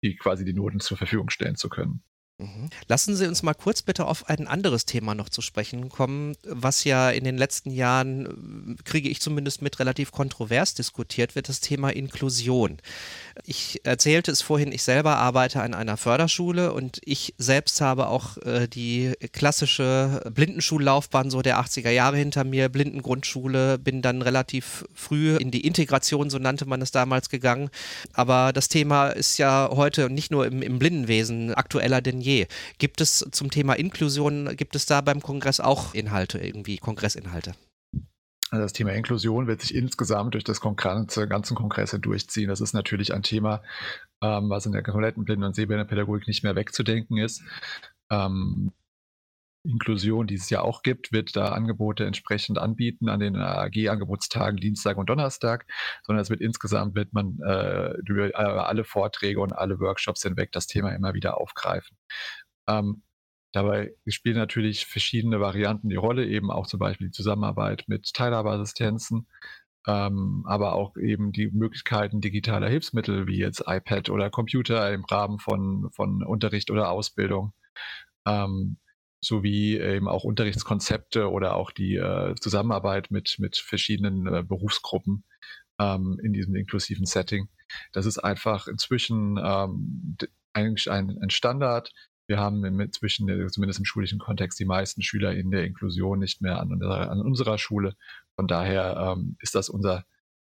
die, 0.03 0.15
quasi 0.15 0.45
die 0.45 0.53
Noten 0.53 0.79
zur 0.79 0.97
Verfügung 0.97 1.29
stellen 1.29 1.55
zu 1.55 1.69
können. 1.69 2.01
Mhm. 2.37 2.69
Lassen 2.87 3.15
Sie 3.15 3.27
uns 3.27 3.43
mal 3.43 3.53
kurz 3.53 3.81
bitte 3.81 4.05
auf 4.05 4.27
ein 4.27 4.47
anderes 4.47 4.85
Thema 4.85 5.15
noch 5.15 5.29
zu 5.29 5.41
sprechen 5.41 5.87
kommen, 5.87 6.35
was 6.43 6.83
ja 6.83 7.09
in 7.09 7.23
den 7.23 7.37
letzten 7.37 7.71
Jahren, 7.71 8.75
äh, 8.77 8.83
kriege 8.83 9.07
ich 9.07 9.21
zumindest 9.21 9.61
mit, 9.61 9.79
relativ 9.79 10.11
kontrovers 10.11 10.73
diskutiert 10.73 11.35
wird, 11.35 11.47
das 11.47 11.61
Thema 11.61 11.91
Inklusion. 11.91 12.79
Ich 13.43 13.81
erzählte 13.83 14.31
es 14.31 14.41
vorhin, 14.41 14.71
ich 14.71 14.83
selber 14.83 15.17
arbeite 15.17 15.61
an 15.61 15.73
einer 15.73 15.97
Förderschule 15.97 16.71
und 16.71 17.01
ich 17.03 17.33
selbst 17.37 17.81
habe 17.81 18.07
auch 18.07 18.37
äh, 18.37 18.67
die 18.67 19.13
klassische 19.33 20.21
Blindenschullaufbahn 20.33 21.29
so 21.29 21.41
der 21.41 21.59
80er 21.59 21.89
Jahre 21.89 22.17
hinter 22.17 22.43
mir, 22.43 22.69
Blindengrundschule, 22.69 23.77
bin 23.77 24.01
dann 24.01 24.21
relativ 24.21 24.85
früh 24.93 25.35
in 25.35 25.51
die 25.51 25.67
Integration, 25.67 26.29
so 26.29 26.39
nannte 26.39 26.65
man 26.65 26.81
es 26.81 26.91
damals, 26.91 27.29
gegangen. 27.29 27.69
Aber 28.13 28.53
das 28.53 28.69
Thema 28.69 29.09
ist 29.09 29.37
ja 29.37 29.69
heute 29.71 30.09
nicht 30.09 30.31
nur 30.31 30.45
im, 30.45 30.61
im 30.61 30.79
Blindenwesen 30.79 31.53
aktueller 31.53 32.01
denn 32.01 32.21
je. 32.21 32.47
Gibt 32.77 33.01
es 33.01 33.25
zum 33.31 33.51
Thema 33.51 33.73
Inklusion, 33.73 34.55
gibt 34.55 34.75
es 34.75 34.85
da 34.85 35.01
beim 35.01 35.21
Kongress 35.21 35.59
auch 35.59 35.93
Inhalte, 35.93 36.37
irgendwie 36.37 36.77
Kongressinhalte? 36.77 37.53
Also 38.55 38.65
das 38.65 38.73
Thema 38.73 38.93
Inklusion 38.93 39.47
wird 39.47 39.61
sich 39.61 39.75
insgesamt 39.75 40.33
durch 40.33 40.43
das 40.43 40.61
Kongress, 40.61 41.15
ganzen 41.29 41.55
Kongress 41.55 41.91
durchziehen. 41.99 42.47
Das 42.47 42.61
ist 42.61 42.73
natürlich 42.73 43.13
ein 43.13 43.23
Thema, 43.23 43.61
ähm, 44.21 44.49
was 44.49 44.65
in 44.65 44.71
der 44.71 44.81
kompletten 44.81 45.25
Blinden- 45.25 45.43
und 45.43 45.55
Sehbehindertenpädagogik 45.55 46.27
nicht 46.27 46.43
mehr 46.43 46.55
wegzudenken 46.55 47.17
ist. 47.17 47.43
Ähm, 48.09 48.71
Inklusion, 49.65 50.27
die 50.27 50.35
es 50.35 50.49
ja 50.49 50.61
auch 50.61 50.83
gibt, 50.83 51.11
wird 51.11 51.35
da 51.35 51.49
Angebote 51.49 52.05
entsprechend 52.05 52.57
anbieten 52.57 53.09
an 53.09 53.19
den 53.19 53.35
AG-Angebotstagen 53.35 54.57
Dienstag 54.57 54.97
und 54.97 55.09
Donnerstag, 55.09 55.65
sondern 56.03 56.21
es 56.21 56.29
wird 56.29 56.39
insgesamt 56.39 56.95
wird 56.95 57.13
man 57.13 57.39
äh, 57.45 57.93
über 58.07 58.29
äh, 58.29 58.33
alle 58.33 58.83
Vorträge 58.83 59.41
und 59.41 59.53
alle 59.53 59.79
Workshops 59.79 60.21
hinweg 60.21 60.51
das 60.51 60.67
Thema 60.67 60.91
immer 60.91 61.13
wieder 61.13 61.41
aufgreifen. 61.41 61.97
Ähm, 62.67 63.01
dabei 63.55 63.93
spielen 64.07 64.37
natürlich 64.37 64.85
verschiedene 64.85 65.39
Varianten 65.39 65.89
die 65.89 65.95
Rolle, 65.95 66.25
eben 66.27 66.51
auch 66.51 66.67
zum 66.67 66.79
Beispiel 66.79 67.07
die 67.07 67.13
Zusammenarbeit 67.13 67.85
mit 67.87 68.13
Teilhabeassistenzen, 68.13 69.27
ähm, 69.87 70.43
aber 70.45 70.73
auch 70.73 70.97
eben 70.97 71.31
die 71.31 71.49
Möglichkeiten 71.51 72.19
digitaler 72.19 72.69
Hilfsmittel 72.69 73.27
wie 73.27 73.37
jetzt 73.37 73.63
iPad 73.65 74.09
oder 74.09 74.29
Computer 74.29 74.91
im 74.91 75.05
Rahmen 75.05 75.39
von, 75.39 75.89
von 75.91 76.23
Unterricht 76.23 76.69
oder 76.71 76.89
Ausbildung. 76.89 77.53
Ähm, 78.27 78.77
sowie 79.21 79.79
eben 79.79 80.07
auch 80.07 80.23
Unterrichtskonzepte 80.23 81.31
oder 81.31 81.55
auch 81.55 81.71
die 81.71 81.95
äh, 81.95 82.35
Zusammenarbeit 82.35 83.09
mit, 83.09 83.37
mit 83.39 83.57
verschiedenen 83.57 84.27
äh, 84.27 84.43
Berufsgruppen 84.43 85.23
ähm, 85.79 86.19
in 86.23 86.33
diesem 86.33 86.55
inklusiven 86.55 87.05
Setting. 87.05 87.49
Das 87.91 88.05
ist 88.05 88.19
einfach 88.19 88.67
inzwischen 88.67 89.39
ähm, 89.43 90.17
eigentlich 90.53 90.91
ein, 90.91 91.17
ein 91.21 91.29
Standard. 91.29 91.91
Wir 92.27 92.39
haben 92.39 92.63
inzwischen, 92.79 93.27
zumindest 93.49 93.79
im 93.79 93.85
schulischen 93.85 94.19
Kontext, 94.19 94.59
die 94.59 94.65
meisten 94.65 95.01
Schüler 95.01 95.33
in 95.33 95.51
der 95.51 95.63
Inklusion 95.63 96.19
nicht 96.19 96.41
mehr 96.41 96.59
an, 96.59 96.81
an 96.81 97.21
unserer 97.21 97.57
Schule. 97.57 97.95
Von 98.35 98.47
daher 98.47 99.15
ähm, 99.15 99.37
ist 99.39 99.55
das 99.55 99.69
unser 99.69 100.05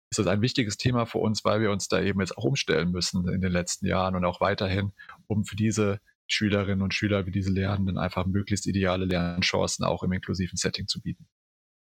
ist 0.09 0.19
das 0.19 0.27
ein 0.27 0.41
wichtiges 0.41 0.77
Thema 0.77 1.05
für 1.05 1.17
uns, 1.17 1.43
weil 1.43 1.61
wir 1.61 1.71
uns 1.71 1.87
da 1.87 2.01
eben 2.01 2.21
jetzt 2.21 2.37
auch 2.37 2.45
umstellen 2.45 2.91
müssen 2.91 3.27
in 3.27 3.41
den 3.41 3.51
letzten 3.51 3.85
Jahren 3.87 4.15
und 4.15 4.23
auch 4.23 4.39
weiterhin, 4.39 4.93
um 5.27 5.43
für 5.43 5.55
diese 5.55 5.99
Schülerinnen 6.27 6.81
und 6.81 6.93
Schüler 6.93 7.25
wie 7.25 7.31
diese 7.31 7.51
Lernenden 7.51 7.97
einfach 7.97 8.25
möglichst 8.25 8.67
ideale 8.67 9.05
Lernchancen 9.05 9.85
auch 9.85 10.03
im 10.03 10.11
inklusiven 10.11 10.57
Setting 10.57 10.87
zu 10.87 11.01
bieten. 11.01 11.27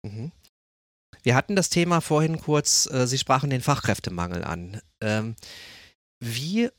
Mhm. 0.05 0.31
Wir 1.23 1.35
hatten 1.35 1.55
das 1.55 1.69
Thema 1.69 2.01
vorhin 2.01 2.39
kurz, 2.39 2.89
äh, 2.91 3.07
Sie 3.07 3.17
sprachen 3.17 3.49
den 3.49 3.61
Fachkräftemangel 3.61 4.43
an. 4.43 4.81
Ähm, 5.01 5.35
wie 6.19 6.69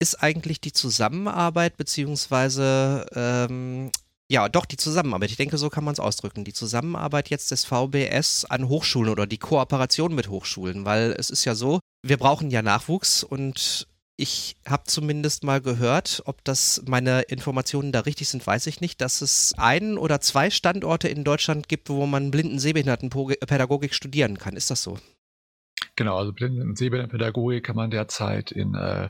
ist 0.00 0.22
eigentlich 0.22 0.60
die 0.60 0.72
Zusammenarbeit 0.72 1.76
beziehungsweise 1.76 3.06
ähm, 3.14 3.90
ja, 4.30 4.48
doch, 4.50 4.66
die 4.66 4.76
Zusammenarbeit. 4.76 5.30
Ich 5.30 5.38
denke, 5.38 5.56
so 5.56 5.70
kann 5.70 5.84
man 5.84 5.94
es 5.94 6.00
ausdrücken. 6.00 6.44
Die 6.44 6.52
Zusammenarbeit 6.52 7.30
jetzt 7.30 7.50
des 7.50 7.64
VBS 7.64 8.44
an 8.44 8.68
Hochschulen 8.68 9.10
oder 9.10 9.26
die 9.26 9.38
Kooperation 9.38 10.14
mit 10.14 10.28
Hochschulen, 10.28 10.84
weil 10.84 11.14
es 11.18 11.30
ist 11.30 11.46
ja 11.46 11.54
so, 11.54 11.80
wir 12.02 12.18
brauchen 12.18 12.50
ja 12.50 12.60
Nachwuchs 12.60 13.24
und 13.24 13.88
ich 14.20 14.56
habe 14.68 14.82
zumindest 14.84 15.44
mal 15.44 15.60
gehört, 15.60 16.22
ob 16.26 16.44
das 16.44 16.82
meine 16.86 17.22
Informationen 17.22 17.92
da 17.92 18.00
richtig 18.00 18.28
sind, 18.28 18.46
weiß 18.46 18.66
ich 18.66 18.80
nicht, 18.80 19.00
dass 19.00 19.22
es 19.22 19.54
einen 19.56 19.96
oder 19.96 20.20
zwei 20.20 20.50
Standorte 20.50 21.08
in 21.08 21.24
Deutschland 21.24 21.68
gibt, 21.68 21.88
wo 21.88 22.04
man 22.04 22.30
blinden 22.30 22.58
Sehbehindertenpädagogik 22.58 23.94
studieren 23.94 24.36
kann. 24.36 24.56
Ist 24.56 24.70
das 24.70 24.82
so? 24.82 24.98
Genau, 25.96 26.18
also 26.18 26.32
Blinden- 26.32 26.76
Sehbehindertenpädagogik 26.76 27.64
kann 27.64 27.76
man 27.76 27.90
derzeit 27.90 28.50
in 28.50 28.74
äh, 28.74 29.08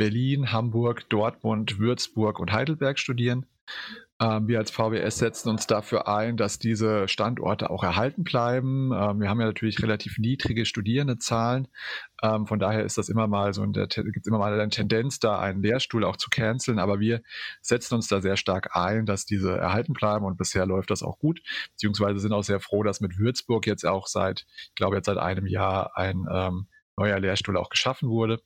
Berlin, 0.00 0.50
Hamburg, 0.50 1.10
Dortmund, 1.10 1.78
Würzburg 1.78 2.40
und 2.40 2.52
Heidelberg 2.52 2.98
studieren. 2.98 3.44
Ähm, 4.18 4.48
wir 4.48 4.58
als 4.58 4.70
VBS 4.70 5.18
setzen 5.18 5.50
uns 5.50 5.66
dafür 5.66 6.08
ein, 6.08 6.38
dass 6.38 6.58
diese 6.58 7.06
Standorte 7.06 7.68
auch 7.68 7.84
erhalten 7.84 8.24
bleiben. 8.24 8.92
Ähm, 8.94 9.20
wir 9.20 9.28
haben 9.28 9.40
ja 9.40 9.46
natürlich 9.46 9.82
relativ 9.82 10.16
niedrige 10.16 10.64
Studierendezahlen. 10.64 11.68
Ähm, 12.22 12.46
von 12.46 12.58
daher 12.58 12.82
ist 12.82 12.96
das 12.96 13.10
immer 13.10 13.26
mal 13.26 13.52
so, 13.52 13.62
gibt 13.66 13.94
es 13.94 14.26
immer 14.26 14.38
mal 14.38 14.58
eine 14.58 14.70
Tendenz, 14.70 15.18
da 15.18 15.38
einen 15.38 15.62
Lehrstuhl 15.62 16.04
auch 16.04 16.16
zu 16.16 16.30
canceln. 16.30 16.78
Aber 16.78 16.98
wir 16.98 17.20
setzen 17.60 17.94
uns 17.94 18.08
da 18.08 18.22
sehr 18.22 18.38
stark 18.38 18.74
ein, 18.74 19.04
dass 19.04 19.26
diese 19.26 19.54
erhalten 19.54 19.92
bleiben 19.92 20.24
und 20.24 20.38
bisher 20.38 20.64
läuft 20.64 20.90
das 20.90 21.02
auch 21.02 21.18
gut. 21.18 21.42
Beziehungsweise 21.72 22.20
sind 22.20 22.32
auch 22.32 22.44
sehr 22.44 22.60
froh, 22.60 22.82
dass 22.84 23.02
mit 23.02 23.18
Würzburg 23.18 23.66
jetzt 23.66 23.84
auch 23.84 24.06
seit, 24.06 24.46
ich 24.62 24.74
glaube 24.76 24.96
jetzt 24.96 25.06
seit 25.06 25.18
einem 25.18 25.46
Jahr 25.46 25.98
ein 25.98 26.24
ähm, 26.32 26.68
neuer 26.96 27.20
Lehrstuhl 27.20 27.58
auch 27.58 27.68
geschaffen 27.68 28.08
wurde. 28.08 28.40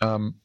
Ähm, 0.00 0.40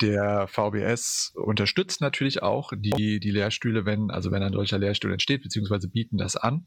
der 0.00 0.48
VBS 0.48 1.32
unterstützt 1.34 2.00
natürlich 2.00 2.42
auch 2.42 2.72
die, 2.76 3.20
die 3.20 3.30
Lehrstühle, 3.30 3.84
wenn, 3.84 4.10
also 4.10 4.30
wenn 4.30 4.42
ein 4.42 4.52
solcher 4.52 4.78
Lehrstuhl 4.78 5.12
entsteht, 5.12 5.42
beziehungsweise 5.42 5.88
bieten 5.88 6.16
das 6.16 6.36
an, 6.36 6.66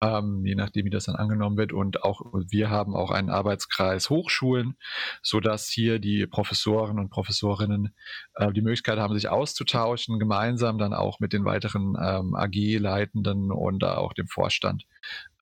ähm, 0.00 0.44
je 0.44 0.54
nachdem, 0.54 0.86
wie 0.86 0.90
das 0.90 1.04
dann 1.04 1.16
angenommen 1.16 1.56
wird. 1.56 1.72
Und 1.72 2.02
auch 2.02 2.22
wir 2.50 2.70
haben 2.70 2.94
auch 2.94 3.10
einen 3.10 3.30
Arbeitskreis 3.30 4.10
Hochschulen, 4.10 4.76
sodass 5.22 5.68
hier 5.68 5.98
die 5.98 6.26
Professoren 6.26 6.98
und 6.98 7.10
Professorinnen 7.10 7.94
äh, 8.34 8.52
die 8.52 8.62
Möglichkeit 8.62 8.98
haben, 8.98 9.14
sich 9.14 9.28
auszutauschen, 9.28 10.18
gemeinsam 10.18 10.78
dann 10.78 10.94
auch 10.94 11.20
mit 11.20 11.32
den 11.32 11.44
weiteren 11.44 11.96
ähm, 12.00 12.34
AG-Leitenden 12.34 13.50
und 13.50 13.84
auch 13.84 14.12
dem 14.12 14.28
Vorstand, 14.28 14.84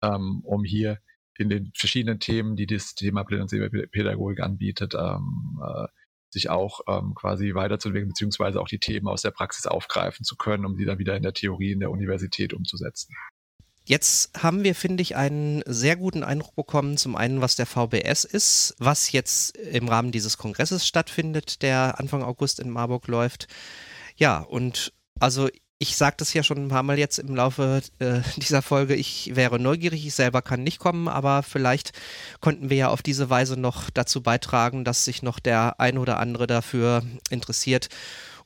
ähm, 0.02 0.40
um 0.44 0.64
hier 0.64 0.98
in 1.38 1.48
den 1.48 1.72
verschiedenen 1.74 2.18
Themen, 2.18 2.56
die 2.56 2.66
das 2.66 2.94
Thema 2.94 3.24
Sehpädagogik 3.28 4.40
anbietet, 4.40 4.94
ähm, 4.94 5.60
äh, 5.62 5.86
sich 6.36 6.50
auch 6.50 6.80
ähm, 6.86 7.14
quasi 7.14 7.54
weiterzuentwickeln, 7.54 8.10
beziehungsweise 8.10 8.60
auch 8.60 8.68
die 8.68 8.78
Themen 8.78 9.08
aus 9.08 9.22
der 9.22 9.30
Praxis 9.30 9.66
aufgreifen 9.66 10.24
zu 10.24 10.36
können, 10.36 10.66
um 10.66 10.76
die 10.76 10.84
dann 10.84 10.98
wieder 10.98 11.16
in 11.16 11.22
der 11.22 11.32
Theorie 11.32 11.72
in 11.72 11.80
der 11.80 11.90
Universität 11.90 12.52
umzusetzen. 12.52 13.14
Jetzt 13.88 14.42
haben 14.42 14.64
wir, 14.64 14.74
finde 14.74 15.02
ich, 15.02 15.14
einen 15.14 15.62
sehr 15.64 15.96
guten 15.96 16.24
Eindruck 16.24 16.56
bekommen, 16.56 16.96
zum 16.96 17.14
einen, 17.14 17.40
was 17.40 17.54
der 17.54 17.66
VBS 17.66 18.24
ist, 18.24 18.74
was 18.78 19.12
jetzt 19.12 19.56
im 19.56 19.88
Rahmen 19.88 20.10
dieses 20.10 20.38
Kongresses 20.38 20.86
stattfindet, 20.86 21.62
der 21.62 22.00
Anfang 22.00 22.22
August 22.24 22.58
in 22.58 22.68
Marburg 22.68 23.06
läuft. 23.06 23.46
Ja, 24.16 24.40
und 24.40 24.92
also 25.20 25.48
ich 25.78 25.96
sage 25.96 26.16
das 26.18 26.32
ja 26.32 26.42
schon 26.42 26.58
ein 26.58 26.68
paar 26.68 26.82
Mal 26.82 26.98
jetzt 26.98 27.18
im 27.18 27.34
Laufe 27.34 27.82
äh, 27.98 28.20
dieser 28.36 28.62
Folge, 28.62 28.94
ich 28.94 29.32
wäre 29.34 29.58
neugierig, 29.58 30.06
ich 30.06 30.14
selber 30.14 30.42
kann 30.42 30.62
nicht 30.62 30.78
kommen, 30.78 31.08
aber 31.08 31.42
vielleicht 31.42 31.92
konnten 32.40 32.70
wir 32.70 32.76
ja 32.76 32.88
auf 32.88 33.02
diese 33.02 33.28
Weise 33.30 33.58
noch 33.58 33.90
dazu 33.90 34.22
beitragen, 34.22 34.84
dass 34.84 35.04
sich 35.04 35.22
noch 35.22 35.38
der 35.38 35.80
ein 35.80 35.98
oder 35.98 36.18
andere 36.18 36.46
dafür 36.46 37.02
interessiert 37.30 37.88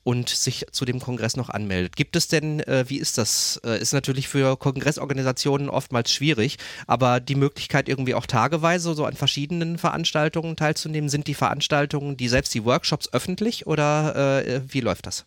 und 0.03 0.31
sich 0.31 0.67
zu 0.73 0.87
dem 0.87 0.99
Kongress 0.99 1.37
noch 1.37 1.51
anmeldet. 1.51 1.95
Gibt 1.95 2.17
es 2.17 2.27
denn, 2.27 2.61
äh, 2.61 2.87
wie 2.89 2.97
ist 2.97 3.19
das? 3.19 3.61
Äh, 3.65 3.81
ist 3.81 3.93
natürlich 3.93 4.29
für 4.29 4.57
Kongressorganisationen 4.57 5.69
oftmals 5.69 6.11
schwierig, 6.11 6.57
aber 6.87 7.21
die 7.21 7.35
Möglichkeit 7.35 7.89
irgendwie 7.89 8.15
auch 8.15 8.27
tageweise 8.27 8.95
so 8.95 9.05
an 9.05 9.15
verschiedenen 9.15 9.79
Veranstaltungen 9.79 10.57
teilzunehmen, 10.57 11.11
sind 11.11 11.27
die 11.27 11.35
Veranstaltungen, 11.35 12.17
die 12.17 12.29
selbst 12.29 12.55
die 12.55 12.65
Workshops 12.65 13.13
öffentlich 13.13 13.67
oder 13.67 14.43
äh, 14.45 14.63
wie 14.67 14.81
läuft 14.81 15.07
das? 15.07 15.27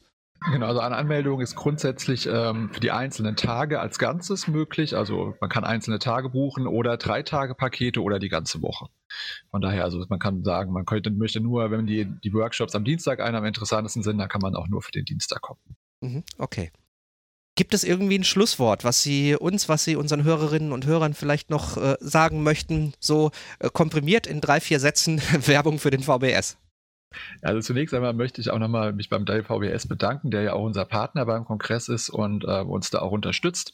Genau, 0.51 0.67
also 0.67 0.82
eine 0.82 0.95
Anmeldung 0.95 1.41
ist 1.41 1.56
grundsätzlich 1.56 2.27
ähm, 2.27 2.69
für 2.71 2.79
die 2.79 2.91
einzelnen 2.91 3.36
Tage 3.36 3.79
als 3.79 3.97
Ganzes 3.97 4.47
möglich. 4.47 4.95
Also 4.95 5.36
man 5.39 5.49
kann 5.49 5.63
einzelne 5.63 5.99
Tage 5.99 6.29
buchen 6.29 6.67
oder 6.67 6.97
drei 6.97 7.23
Tage 7.23 7.56
Pakete 7.56 8.01
oder 8.01 8.19
die 8.19 8.29
ganze 8.29 8.62
Woche. 8.62 8.88
Von 9.51 9.62
daher, 9.62 9.84
also 9.84 10.03
man 10.10 10.19
kann 10.19 10.43
sagen, 10.43 10.73
man 10.73 10.86
könnte, 10.86 11.12
möchte 11.12 11.39
nur, 11.39 11.71
wenn 11.71 11.86
die, 11.86 12.06
die 12.06 12.34
Workshops 12.34 12.75
am 12.75 12.84
Dienstag 12.84 13.19
einer 13.19 13.38
am 13.38 13.45
interessantesten 13.45 14.03
sind, 14.03 14.17
dann 14.17 14.29
kann 14.29 14.41
man 14.41 14.56
auch 14.56 14.67
nur 14.67 14.82
für 14.82 14.91
den 14.91 15.06
Dienstag 15.06 15.41
kommen. 15.41 15.60
Mhm, 16.01 16.23
okay. 16.38 16.71
Gibt 17.56 17.75
es 17.75 17.84
irgendwie 17.84 18.17
ein 18.17 18.23
Schlusswort, 18.23 18.84
was 18.84 19.03
Sie 19.03 19.36
uns, 19.36 19.69
was 19.69 19.84
Sie 19.84 19.95
unseren 19.95 20.23
Hörerinnen 20.23 20.71
und 20.71 20.88
Hörern 20.88 21.13
vielleicht 21.13 21.51
noch 21.51 21.77
äh, 21.77 21.97
sagen 21.99 22.41
möchten, 22.41 22.93
so 22.99 23.32
äh, 23.60 23.69
komprimiert 23.69 24.25
in 24.25 24.41
drei, 24.41 24.60
vier 24.60 24.79
Sätzen 24.79 25.21
Werbung 25.45 25.77
für 25.77 25.91
den 25.91 26.01
VBS? 26.01 26.58
Also 27.41 27.60
zunächst 27.62 27.93
einmal 27.93 28.13
möchte 28.13 28.41
ich 28.41 28.49
auch 28.49 28.60
nochmal 28.60 28.93
mich 28.93 29.10
beim 29.10 29.26
VBS 29.26 29.88
bedanken, 29.88 30.32
der 30.32 30.41
ja 30.41 30.54
auch 30.54 30.63
unser 30.63 30.86
Partner 30.86 31.26
beim 31.26 31.45
Kongress 31.45 31.89
ist 31.89 32.10
und 32.10 32.43
äh, 32.43 32.62
uns 32.62 32.89
da 32.89 32.99
auch 32.99 33.12
unterstützt. 33.12 33.73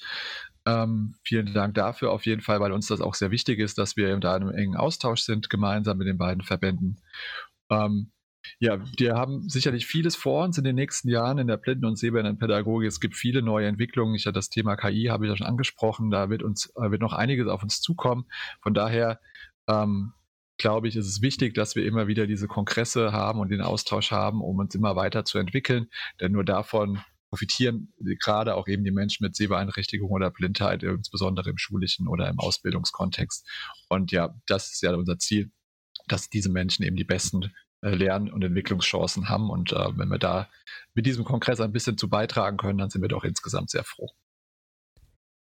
Ähm, 0.65 1.15
vielen 1.23 1.53
Dank 1.53 1.73
dafür 1.75 2.11
auf 2.11 2.25
jeden 2.25 2.41
Fall, 2.41 2.59
weil 2.59 2.71
uns 2.71 2.87
das 2.87 3.01
auch 3.01 3.15
sehr 3.15 3.31
wichtig 3.31 3.59
ist, 3.59 3.77
dass 3.77 3.97
wir 3.97 4.15
da 4.19 4.35
in 4.35 4.43
einem 4.43 4.55
engen 4.55 4.75
Austausch 4.75 5.21
sind, 5.21 5.49
gemeinsam 5.49 5.97
mit 5.97 6.07
den 6.07 6.17
beiden 6.17 6.43
Verbänden. 6.43 7.01
Ähm, 7.69 8.11
ja, 8.59 8.79
wir 8.97 9.15
haben 9.15 9.47
sicherlich 9.47 9.85
vieles 9.85 10.15
vor 10.15 10.43
uns 10.43 10.57
in 10.57 10.63
den 10.63 10.75
nächsten 10.75 11.09
Jahren 11.09 11.37
in 11.37 11.47
der 11.47 11.57
Blinden- 11.57 11.85
und 11.85 11.97
Sehbehindertenpädagogik. 11.97 12.87
Es 12.87 12.99
gibt 12.99 13.15
viele 13.15 13.41
neue 13.41 13.67
Entwicklungen. 13.67 14.15
Ich 14.15 14.23
das 14.23 14.49
Thema 14.49 14.75
KI, 14.75 15.05
habe 15.05 15.25
ich 15.25 15.29
ja 15.29 15.37
schon 15.37 15.47
angesprochen. 15.47 16.09
Da 16.09 16.29
wird 16.29 16.43
uns 16.43 16.71
äh, 16.75 16.91
wird 16.91 17.01
noch 17.01 17.13
einiges 17.13 17.47
auf 17.47 17.63
uns 17.63 17.81
zukommen. 17.81 18.25
Von 18.61 18.73
daher 18.73 19.19
ähm, 19.67 20.13
glaube 20.59 20.87
ich, 20.87 20.95
ist 20.95 21.07
es 21.07 21.21
wichtig, 21.21 21.55
dass 21.55 21.75
wir 21.75 21.85
immer 21.85 22.07
wieder 22.07 22.27
diese 22.27 22.47
Kongresse 22.47 23.11
haben 23.11 23.39
und 23.39 23.49
den 23.49 23.61
Austausch 23.61 24.11
haben, 24.11 24.41
um 24.41 24.59
uns 24.59 24.75
immer 24.75 24.95
weiter 24.95 25.25
zu 25.25 25.39
entwickeln. 25.39 25.87
Denn 26.21 26.33
nur 26.33 26.45
davon 26.45 27.01
profitieren 27.29 27.93
gerade 28.19 28.55
auch 28.55 28.67
eben 28.67 28.83
die 28.83 28.91
Menschen 28.91 29.23
mit 29.23 29.35
Sehbeeinträchtigung 29.35 30.09
oder 30.09 30.31
Blindheit, 30.31 30.83
insbesondere 30.83 31.49
im 31.49 31.57
schulischen 31.57 32.07
oder 32.07 32.27
im 32.27 32.39
Ausbildungskontext. 32.39 33.47
Und 33.87 34.11
ja, 34.11 34.35
das 34.47 34.71
ist 34.71 34.81
ja 34.81 34.93
unser 34.93 35.17
Ziel, 35.17 35.51
dass 36.07 36.29
diese 36.29 36.49
Menschen 36.49 36.83
eben 36.83 36.95
die 36.95 37.03
besten 37.03 37.53
äh, 37.81 37.89
Lern- 37.89 38.31
und 38.31 38.43
Entwicklungschancen 38.43 39.29
haben. 39.29 39.49
Und 39.49 39.71
äh, 39.71 39.97
wenn 39.97 40.09
wir 40.09 40.19
da 40.19 40.49
mit 40.93 41.05
diesem 41.05 41.23
Kongress 41.23 41.61
ein 41.61 41.71
bisschen 41.71 41.97
zu 41.97 42.09
beitragen 42.09 42.57
können, 42.57 42.79
dann 42.79 42.89
sind 42.89 43.01
wir 43.01 43.09
doch 43.09 43.23
insgesamt 43.23 43.69
sehr 43.69 43.83
froh. 43.83 44.09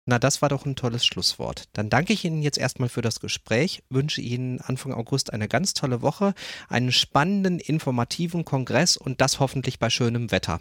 Na, 0.09 0.21
das 0.21 0.41
war 0.41 0.49
doch 0.49 0.65
ein 0.65 0.77
tolles 0.77 1.05
Schlusswort. 1.05 1.65
Dann 1.73 1.91
danke 1.91 2.13
ich 2.13 2.25
Ihnen 2.25 2.41
jetzt 2.41 2.59
erstmal 2.59 2.89
für 2.89 3.03
das 3.03 3.19
Gespräch, 3.19 3.83
wünsche 3.91 4.21
Ihnen 4.21 4.61
Anfang 4.61 4.95
August 4.95 5.33
eine 5.33 5.49
ganz 5.49 5.75
tolle 5.75 6.01
Woche, 6.01 6.33
einen 6.69 6.93
spannenden, 6.93 7.59
informativen 7.59 8.45
Kongress 8.45 8.97
und 8.97 9.21
das 9.21 9.41
hoffentlich 9.41 9.81
bei 9.81 9.91
schönem 9.91 10.31
Wetter, 10.31 10.61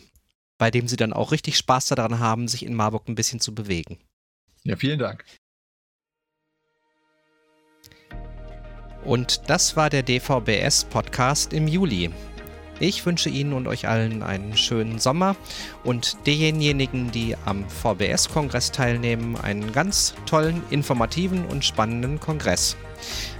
bei 0.58 0.72
dem 0.72 0.88
Sie 0.88 0.96
dann 0.96 1.14
auch 1.14 1.32
richtig 1.32 1.58
Spaß 1.58 1.86
daran 1.90 2.18
haben, 2.18 2.48
sich 2.48 2.66
in 2.66 2.74
Marburg 2.74 3.08
ein 3.08 3.14
bisschen 3.14 3.40
zu 3.40 3.54
bewegen. 3.54 4.00
Ja, 4.64 4.78
vielen 4.78 4.98
Dank. 4.98 5.24
Und 9.04 9.48
das 9.48 9.76
war 9.76 9.92
der 9.92 10.02
DVBS-Podcast 10.02 11.54
im 11.54 11.68
Juli. 11.68 12.10
Ich 12.80 13.06
wünsche 13.06 13.30
Ihnen 13.30 13.54
und 13.54 13.68
euch 13.68 13.88
allen 13.88 14.22
einen 14.22 14.58
schönen 14.58 15.00
Sommer 15.00 15.36
und 15.84 16.18
denjenigen, 16.28 17.12
die 17.12 17.36
am 17.46 17.64
VBS-Kongress 17.70 18.72
teilnehmen, 18.72 19.38
einen 19.38 19.72
ganz 19.72 20.14
tollen, 20.26 20.62
informativen 20.70 21.46
und 21.46 21.64
spannenden 21.64 22.20
Kongress. 22.20 22.76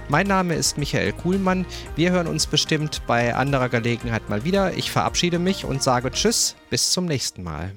Mein 0.08 0.26
Name 0.26 0.54
ist 0.54 0.78
Michael 0.78 1.12
Kuhlmann. 1.12 1.66
Wir 1.96 2.12
hören 2.12 2.28
uns 2.28 2.46
bestimmt 2.46 3.02
bei 3.06 3.34
anderer 3.34 3.68
Gelegenheit 3.68 4.28
mal 4.30 4.44
wieder. 4.44 4.72
Ich 4.74 4.90
verabschiede 4.90 5.38
mich 5.38 5.64
und 5.64 5.82
sage 5.82 6.10
Tschüss, 6.10 6.56
bis 6.70 6.92
zum 6.92 7.04
nächsten 7.06 7.42
Mal. 7.42 7.72